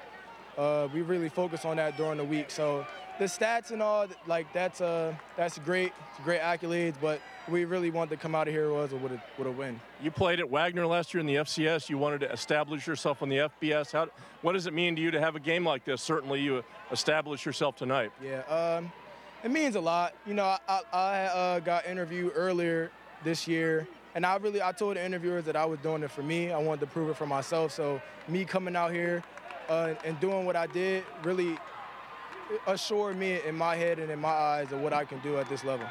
Uh, 0.57 0.87
we 0.93 1.01
really 1.01 1.29
focus 1.29 1.65
on 1.65 1.77
that 1.77 1.97
during 1.97 2.17
the 2.17 2.23
week. 2.23 2.49
So 2.49 2.85
the 3.19 3.25
stats 3.25 3.71
and 3.71 3.81
all, 3.81 4.07
like 4.27 4.51
that's 4.53 4.81
uh, 4.81 5.13
that's 5.35 5.57
great, 5.59 5.91
it's 6.11 6.23
great 6.23 6.41
accolades. 6.41 6.95
But 6.99 7.19
we 7.49 7.65
really 7.65 7.91
wanted 7.91 8.11
to 8.11 8.17
come 8.17 8.35
out 8.35 8.47
of 8.47 8.53
here 8.53 8.71
was 8.71 8.91
with 8.91 9.11
a, 9.11 9.21
with 9.37 9.47
a 9.47 9.51
win. 9.51 9.79
You 10.01 10.11
played 10.11 10.39
at 10.39 10.49
Wagner 10.49 10.85
last 10.85 11.13
year 11.13 11.21
in 11.21 11.27
the 11.27 11.35
FCS. 11.35 11.89
You 11.89 11.97
wanted 11.97 12.21
to 12.21 12.31
establish 12.31 12.87
yourself 12.87 13.21
on 13.21 13.29
the 13.29 13.49
FBS. 13.61 13.91
How, 13.91 14.07
what 14.41 14.53
does 14.53 14.67
it 14.67 14.73
mean 14.73 14.95
to 14.95 15.01
you 15.01 15.11
to 15.11 15.19
have 15.19 15.35
a 15.35 15.39
game 15.39 15.65
like 15.65 15.85
this? 15.85 16.01
Certainly, 16.01 16.41
you 16.41 16.63
establish 16.91 17.45
yourself 17.45 17.75
tonight. 17.75 18.11
Yeah, 18.23 18.41
um, 18.41 18.91
it 19.43 19.51
means 19.51 19.75
a 19.75 19.81
lot. 19.81 20.13
You 20.25 20.33
know, 20.33 20.57
I, 20.67 20.81
I 20.91 21.19
uh, 21.25 21.59
got 21.59 21.85
interviewed 21.85 22.33
earlier 22.35 22.91
this 23.23 23.47
year, 23.47 23.87
and 24.15 24.25
I 24.25 24.37
really 24.37 24.61
I 24.61 24.71
told 24.71 24.95
the 24.95 25.05
interviewers 25.05 25.45
that 25.45 25.55
I 25.55 25.65
was 25.65 25.79
doing 25.79 26.03
it 26.03 26.11
for 26.11 26.23
me. 26.23 26.51
I 26.51 26.57
wanted 26.57 26.81
to 26.81 26.87
prove 26.87 27.09
it 27.09 27.17
for 27.17 27.27
myself. 27.27 27.71
So 27.71 28.01
me 28.27 28.45
coming 28.45 28.75
out 28.75 28.91
here 28.91 29.23
uh, 29.69 29.93
and 30.03 30.19
doing 30.19 30.45
what 30.45 30.55
I 30.55 30.67
did 30.67 31.03
really 31.23 31.57
assured 32.67 33.17
me 33.17 33.41
in 33.43 33.55
my 33.55 33.75
head 33.75 33.99
and 33.99 34.11
in 34.11 34.19
my 34.19 34.29
eyes 34.29 34.71
of 34.71 34.79
what 34.79 34.93
I 34.93 35.05
can 35.05 35.19
do 35.19 35.37
at 35.37 35.47
this 35.47 35.63
level. 35.63 35.87